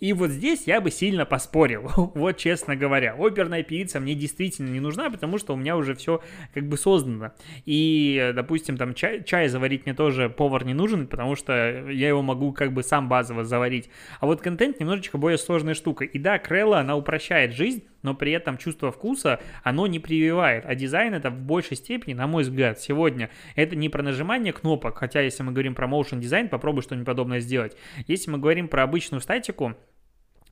И 0.00 0.12
вот 0.12 0.30
здесь 0.30 0.64
я 0.66 0.80
бы 0.80 0.90
сильно 0.90 1.24
поспорил, 1.24 1.90
вот 2.14 2.36
честно 2.36 2.76
говоря. 2.76 3.14
Оперная 3.18 3.62
певица 3.62 4.00
мне 4.00 4.14
действительно 4.14 4.68
не 4.68 4.80
нужна, 4.80 5.10
потому 5.10 5.38
что 5.38 5.54
у 5.54 5.56
меня 5.56 5.76
уже 5.76 5.94
все 5.94 6.20
как 6.54 6.68
бы 6.68 6.76
создано. 6.76 7.32
И, 7.66 8.32
допустим, 8.34 8.76
там 8.76 8.94
чай, 8.94 9.22
чай 9.24 9.48
заварить 9.48 9.86
мне 9.86 9.94
тоже 9.94 10.28
повар 10.28 10.64
не 10.64 10.74
нужен, 10.74 11.06
потому 11.06 11.36
что 11.36 11.88
я 11.90 12.08
его 12.08 12.22
могу 12.22 12.52
как 12.52 12.72
бы 12.72 12.82
сам 12.82 13.08
базово 13.08 13.44
заварить. 13.44 13.88
А 14.20 14.26
вот 14.26 14.40
контент 14.40 14.80
немножечко 14.80 15.18
более 15.18 15.38
сложная 15.38 15.74
штука. 15.74 16.04
И 16.04 16.18
да, 16.18 16.38
Крелла, 16.38 16.80
она 16.80 16.96
упрощает 16.96 17.52
жизнь, 17.52 17.84
но 18.02 18.14
при 18.14 18.32
этом 18.32 18.58
чувство 18.58 18.90
вкуса, 18.92 19.40
оно 19.62 19.86
не 19.86 19.98
прививает. 19.98 20.64
А 20.66 20.74
дизайн 20.74 21.14
это 21.14 21.30
в 21.30 21.38
большей 21.38 21.76
степени, 21.76 22.14
на 22.14 22.26
мой 22.26 22.42
взгляд, 22.42 22.80
сегодня 22.80 23.30
это 23.56 23.76
не 23.76 23.88
про 23.88 24.02
нажимание 24.02 24.52
кнопок, 24.52 24.98
хотя 24.98 25.20
если 25.20 25.42
мы 25.42 25.52
говорим 25.52 25.74
про 25.74 25.86
motion 25.86 26.20
дизайн, 26.20 26.48
попробуй 26.48 26.82
что-нибудь 26.82 27.06
подобное 27.06 27.40
сделать. 27.40 27.76
Если 28.06 28.30
мы 28.30 28.38
говорим 28.38 28.68
про 28.68 28.82
обычную 28.82 29.20
статику, 29.20 29.74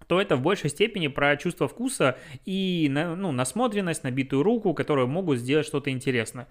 то 0.07 0.21
это 0.21 0.35
в 0.35 0.43
большей 0.43 0.71
степени 0.71 1.07
про 1.07 1.37
чувство 1.37 1.69
вкуса 1.69 2.19
и 2.45 2.89
ну, 2.91 3.31
насмотренность, 3.31 4.03
набитую 4.03 4.43
руку, 4.43 4.75
которые 4.75 5.07
могут 5.07 5.39
сделать 5.39 5.67
что-то 5.67 5.91
интересное. 5.91 6.49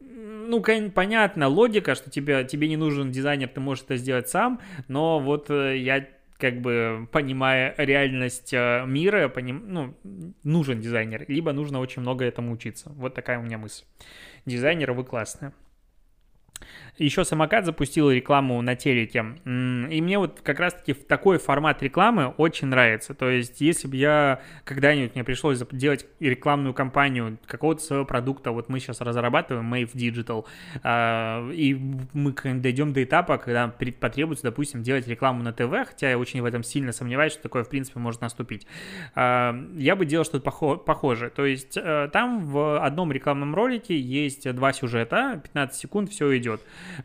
Ну, 0.00 0.62
понятно, 0.62 1.48
логика, 1.48 1.94
что 1.94 2.10
тебе, 2.10 2.44
тебе 2.44 2.68
не 2.68 2.76
нужен 2.76 3.10
дизайнер, 3.10 3.48
ты 3.48 3.60
можешь 3.60 3.84
это 3.84 3.96
сделать 3.96 4.28
сам, 4.28 4.60
но 4.88 5.18
вот 5.18 5.50
э, 5.50 5.78
я 5.78 6.06
как 6.38 6.60
бы 6.60 7.08
понимая 7.12 7.74
реальность 7.76 8.52
э, 8.52 8.84
мира, 8.86 9.28
поним... 9.28 9.64
ну, 9.66 9.94
нужен 10.42 10.80
дизайнер, 10.80 11.24
либо 11.28 11.52
нужно 11.52 11.80
очень 11.80 12.02
много 12.02 12.24
этому 12.24 12.52
учиться. 12.52 12.90
Вот 12.96 13.14
такая 13.14 13.38
у 13.38 13.42
меня 13.42 13.58
мысль. 13.58 13.84
Дизайнеры 14.44 14.92
вы 14.92 15.04
классные. 15.04 15.52
Еще 16.96 17.24
самокат 17.24 17.64
запустил 17.64 18.08
рекламу 18.10 18.62
на 18.62 18.76
телеке. 18.76 19.24
И 19.44 20.00
мне 20.00 20.18
вот 20.18 20.40
как 20.42 20.60
раз-таки 20.60 20.94
такой 20.94 21.38
формат 21.38 21.82
рекламы 21.82 22.28
очень 22.36 22.68
нравится. 22.68 23.14
То 23.14 23.28
есть, 23.28 23.60
если 23.60 23.88
бы 23.88 23.96
я 23.96 24.40
когда-нибудь 24.64 25.14
мне 25.14 25.24
пришлось 25.24 25.60
делать 25.72 26.06
рекламную 26.20 26.72
кампанию 26.72 27.38
какого-то 27.46 27.82
своего 27.82 28.04
продукта, 28.04 28.52
вот 28.52 28.68
мы 28.68 28.78
сейчас 28.78 29.00
разрабатываем 29.00 29.72
Mave 29.74 29.92
Digital, 29.92 30.44
а, 30.84 31.50
и 31.50 31.74
мы 32.12 32.32
дойдем 32.32 32.92
до 32.92 33.02
этапа, 33.02 33.38
когда 33.38 33.74
потребуется, 34.00 34.44
допустим, 34.44 34.84
делать 34.84 35.08
рекламу 35.08 35.42
на 35.42 35.52
ТВ, 35.52 35.72
хотя 35.88 36.10
я 36.10 36.18
очень 36.18 36.42
в 36.42 36.44
этом 36.44 36.62
сильно 36.62 36.92
сомневаюсь, 36.92 37.32
что 37.32 37.42
такое, 37.42 37.64
в 37.64 37.68
принципе, 37.68 37.98
может 37.98 38.20
наступить. 38.20 38.68
А, 39.16 39.52
я 39.76 39.96
бы 39.96 40.06
делал 40.06 40.24
что-то 40.24 40.48
похожее. 40.76 41.30
То 41.30 41.44
есть, 41.44 41.76
э, 41.76 42.08
там 42.12 42.44
в 42.44 42.84
одном 42.84 43.10
рекламном 43.10 43.54
ролике 43.54 43.98
есть 43.98 44.50
два 44.54 44.72
сюжета, 44.72 45.40
15 45.42 45.76
секунд, 45.76 46.10
все 46.10 46.36
идет 46.38 46.43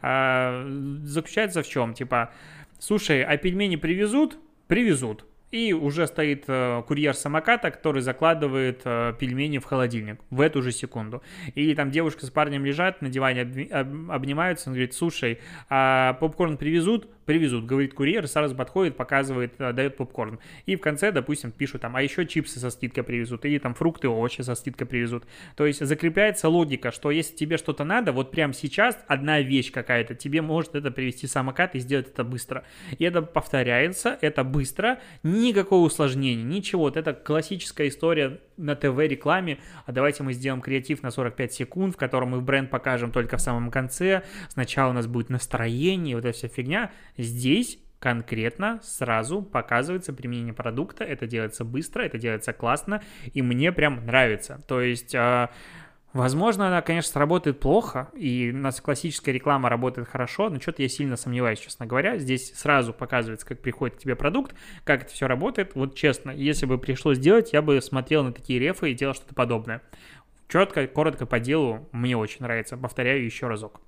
а, 0.01 0.65
заключается 1.03 1.63
в 1.63 1.67
чем? 1.67 1.93
Типа, 1.93 2.33
слушай, 2.79 3.23
а 3.23 3.37
пельмени 3.37 3.75
привезут? 3.75 4.37
Привезут. 4.67 5.25
И 5.51 5.73
уже 5.73 6.05
стоит 6.05 6.43
э, 6.47 6.83
курьер 6.87 7.15
самоката, 7.15 7.71
который 7.71 8.01
закладывает 8.01 8.81
э, 8.85 9.13
пельмени 9.19 9.57
в 9.57 9.65
холодильник 9.65 10.19
в 10.29 10.41
эту 10.41 10.61
же 10.61 10.71
секунду. 10.71 11.23
Или 11.55 11.73
там 11.73 11.89
девушка 11.89 12.25
с 12.25 12.29
парнем 12.29 12.65
лежат 12.65 13.01
на 13.01 13.09
диване, 13.09 13.41
об, 13.71 14.11
обнимаются, 14.11 14.69
он 14.69 14.73
говорит, 14.73 14.93
слушай, 14.93 15.39
а 15.69 16.13
попкорн 16.13 16.57
привезут? 16.57 17.07
привезут, 17.29 17.67
говорит 17.67 17.93
курьер, 17.93 18.27
сразу 18.27 18.55
подходит, 18.55 18.97
показывает, 18.97 19.53
э, 19.59 19.71
дает 19.71 19.97
попкорн. 19.97 20.39
И 20.65 20.75
в 20.75 20.81
конце, 20.81 21.11
допустим, 21.11 21.51
пишут 21.51 21.81
там, 21.81 21.95
а 21.95 22.01
еще 22.01 22.25
чипсы 22.25 22.59
со 22.59 22.71
скидкой 22.71 23.03
привезут, 23.03 23.45
или 23.45 23.59
там 23.59 23.75
фрукты, 23.75 24.07
овощи 24.07 24.41
со 24.41 24.55
скидкой 24.55 24.87
привезут. 24.87 25.25
То 25.55 25.67
есть 25.67 25.85
закрепляется 25.85 26.49
логика, 26.49 26.89
что 26.89 27.11
если 27.11 27.35
тебе 27.35 27.57
что-то 27.57 27.83
надо, 27.83 28.13
вот 28.13 28.31
прямо 28.31 28.55
сейчас 28.55 28.97
одна 29.07 29.41
вещь 29.41 29.71
какая-то, 29.71 30.15
тебе 30.15 30.41
может 30.41 30.73
это 30.73 30.89
привести 30.89 31.27
самокат 31.27 31.75
и 31.75 31.79
сделать 31.79 32.07
это 32.07 32.23
быстро. 32.23 32.63
И 32.97 33.03
это 33.03 33.21
повторяется, 33.21 34.17
это 34.21 34.43
быстро, 34.43 34.97
никакого 35.39 35.85
усложнения, 35.85 36.43
ничего. 36.43 36.83
Вот 36.83 36.97
это 36.97 37.13
классическая 37.13 37.87
история 37.87 38.39
на 38.57 38.75
ТВ-рекламе, 38.75 39.59
а 39.85 39.91
давайте 39.91 40.23
мы 40.23 40.33
сделаем 40.33 40.61
креатив 40.61 41.03
на 41.03 41.11
45 41.11 41.53
секунд, 41.53 41.95
в 41.95 41.97
котором 41.97 42.29
мы 42.29 42.41
бренд 42.41 42.69
покажем 42.69 43.11
только 43.11 43.37
в 43.37 43.41
самом 43.41 43.71
конце, 43.71 44.23
сначала 44.49 44.91
у 44.91 44.93
нас 44.93 45.07
будет 45.07 45.29
настроение, 45.29 46.15
вот 46.15 46.25
эта 46.25 46.37
вся 46.37 46.47
фигня. 46.47 46.91
Здесь 47.17 47.79
конкретно 47.99 48.79
сразу 48.81 49.41
показывается 49.41 50.13
применение 50.13 50.53
продукта, 50.53 51.03
это 51.03 51.27
делается 51.27 51.65
быстро, 51.65 52.03
это 52.03 52.17
делается 52.17 52.53
классно, 52.53 53.03
и 53.33 53.41
мне 53.41 53.71
прям 53.71 54.05
нравится. 54.05 54.63
То 54.67 54.81
есть... 54.81 55.15
Возможно, 56.13 56.67
она, 56.67 56.81
конечно, 56.81 57.11
сработает 57.11 57.59
плохо, 57.59 58.09
и 58.15 58.51
у 58.51 58.57
нас 58.57 58.81
классическая 58.81 59.31
реклама 59.31 59.69
работает 59.69 60.07
хорошо, 60.07 60.49
но 60.49 60.59
что-то 60.59 60.81
я 60.81 60.89
сильно 60.89 61.17
сомневаюсь, 61.17 61.59
честно 61.59 61.85
говоря. 61.85 62.17
Здесь 62.17 62.51
сразу 62.55 62.93
показывается, 62.93 63.45
как 63.45 63.61
приходит 63.61 63.97
к 63.97 63.99
тебе 63.99 64.15
продукт, 64.15 64.55
как 64.83 65.03
это 65.03 65.13
все 65.13 65.27
работает. 65.27 65.75
Вот 65.75 65.95
честно, 65.95 66.31
если 66.31 66.65
бы 66.65 66.79
пришлось 66.79 67.19
делать, 67.19 67.53
я 67.53 67.61
бы 67.61 67.79
смотрел 67.79 68.23
на 68.23 68.33
такие 68.33 68.59
рефы 68.59 68.91
и 68.91 68.95
делал 68.95 69.13
что-то 69.13 69.35
подобное. 69.35 69.83
Четко, 70.47 70.87
коротко 70.87 71.27
по 71.27 71.39
делу, 71.39 71.87
мне 71.91 72.17
очень 72.17 72.41
нравится. 72.41 72.75
Повторяю 72.75 73.23
еще 73.23 73.47
разок. 73.47 73.81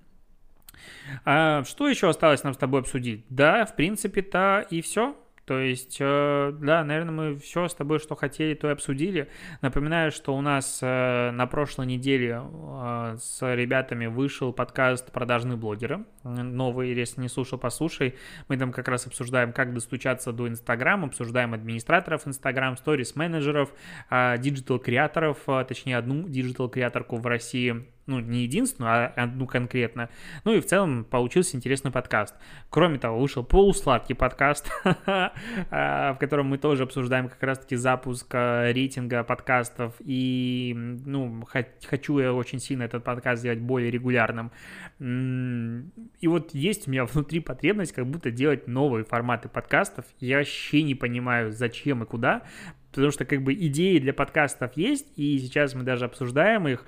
А, 1.26 1.64
что 1.64 1.90
еще 1.90 2.08
осталось 2.08 2.44
нам 2.44 2.54
с 2.54 2.58
тобой 2.58 2.82
обсудить? 2.82 3.26
Да, 3.30 3.66
в 3.66 3.76
принципе-то 3.76 4.68
и 4.70 4.82
все. 4.82 5.16
То 5.46 5.60
есть, 5.60 5.98
э, 6.00 6.54
да, 6.62 6.84
наверное, 6.84 7.12
мы 7.12 7.36
все 7.38 7.68
с 7.68 7.74
тобой, 7.74 8.00
что 8.00 8.16
хотели, 8.16 8.54
то 8.54 8.68
и 8.68 8.72
обсудили. 8.72 9.30
Напоминаю, 9.62 10.12
что 10.12 10.36
у 10.36 10.42
нас 10.42 10.80
э, 10.82 11.32
на 11.32 11.48
прошлой 11.48 11.88
неделе 11.88 12.42
э, 12.42 13.16
с 13.20 13.56
ребятами 13.56 14.06
вышел 14.06 14.54
подкаст 14.54 15.12
«Продажные 15.12 15.58
блогеры». 15.58 16.06
Новый, 16.24 16.94
если 16.94 17.22
не 17.22 17.28
слушал, 17.28 17.58
послушай. 17.58 18.16
Мы 18.48 18.58
там 18.58 18.72
как 18.72 18.88
раз 18.88 19.08
обсуждаем, 19.08 19.52
как 19.52 19.74
достучаться 19.74 20.32
до 20.32 20.48
Инстаграма, 20.48 21.08
обсуждаем 21.08 21.54
администраторов 21.54 22.28
Инстаграм, 22.28 22.78
сторис-менеджеров, 22.78 23.74
digital-креаторов, 24.12 25.40
точнее, 25.68 25.98
одну 25.98 26.28
digital-креаторку 26.28 27.18
в 27.18 27.26
России– 27.26 27.88
ну, 28.12 28.20
не 28.20 28.44
единственную, 28.44 28.92
а 28.92 29.24
одну 29.24 29.48
конкретно. 29.48 30.10
Ну 30.44 30.54
и 30.54 30.60
в 30.60 30.66
целом 30.66 31.06
получился 31.06 31.56
интересный 31.56 31.92
подкаст. 31.92 32.36
Кроме 32.70 33.00
того, 33.00 33.20
вышел 33.20 33.44
полусладкий 33.44 34.16
подкаст, 34.16 34.70
а, 35.06 36.14
в 36.14 36.18
котором 36.20 36.48
мы 36.48 36.58
тоже 36.58 36.84
обсуждаем 36.84 37.30
как 37.30 37.42
раз-таки 37.42 37.78
запуск 37.78 38.28
а, 38.34 38.72
рейтинга 38.72 39.24
подкастов. 39.24 39.96
И, 40.00 40.74
ну, 40.76 41.44
хочу 41.86 42.20
я 42.20 42.34
очень 42.34 42.60
сильно 42.60 42.84
этот 42.84 43.04
подкаст 43.04 43.40
сделать 43.40 43.60
более 43.60 43.90
регулярным. 43.92 44.52
И 45.00 46.28
вот 46.28 46.54
есть 46.54 46.88
у 46.88 46.92
меня 46.92 47.06
внутри 47.12 47.40
потребность 47.40 47.94
как 47.94 48.06
будто 48.08 48.30
делать 48.30 48.68
новые 48.68 49.06
форматы 49.06 49.48
подкастов. 49.48 50.06
Я 50.20 50.40
вообще 50.40 50.84
не 50.84 50.96
понимаю, 50.96 51.52
зачем 51.52 52.04
и 52.04 52.06
куда, 52.06 52.44
потому 52.92 53.12
что 53.12 53.26
как 53.26 53.42
бы 53.42 53.54
идеи 53.54 54.00
для 54.00 54.14
подкастов 54.14 54.76
есть, 54.76 55.08
и 55.16 55.40
сейчас 55.40 55.74
мы 55.74 55.84
даже 55.84 56.06
обсуждаем 56.06 56.68
их, 56.68 56.86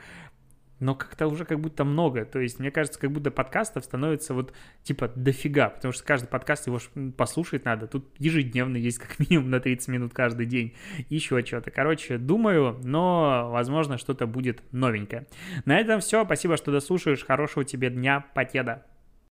но 0.84 0.96
как-то 0.96 1.28
уже 1.28 1.46
как 1.46 1.60
будто 1.60 1.84
много. 1.84 2.26
То 2.26 2.40
есть, 2.40 2.60
мне 2.60 2.72
кажется, 2.72 3.00
как 3.00 3.12
будто 3.12 3.32
подкастов 3.32 3.86
становится 3.86 4.34
вот 4.34 4.54
типа 4.84 5.12
дофига, 5.16 5.70
потому 5.70 5.94
что 5.94 6.04
каждый 6.04 6.28
подкаст 6.28 6.68
его 6.68 6.80
послушать 7.16 7.66
надо. 7.66 7.88
Тут 7.88 8.06
ежедневно 8.20 8.78
есть 8.78 9.00
как 9.00 9.18
минимум 9.20 9.50
на 9.50 9.60
30 9.60 9.88
минут 9.88 10.14
каждый 10.14 10.46
день. 10.46 10.76
Еще 11.10 11.44
что-то. 11.46 11.72
Короче, 11.72 12.18
думаю, 12.18 12.80
но, 12.84 13.50
возможно, 13.52 13.98
что-то 13.98 14.28
будет 14.28 14.62
новенькое. 14.72 15.26
На 15.66 15.80
этом 15.80 16.02
все. 16.02 16.26
Спасибо, 16.26 16.58
что 16.58 16.72
дослушаешь. 16.72 17.26
Хорошего 17.26 17.64
тебе 17.64 17.90
дня. 17.90 18.26
Покеда. 18.34 18.86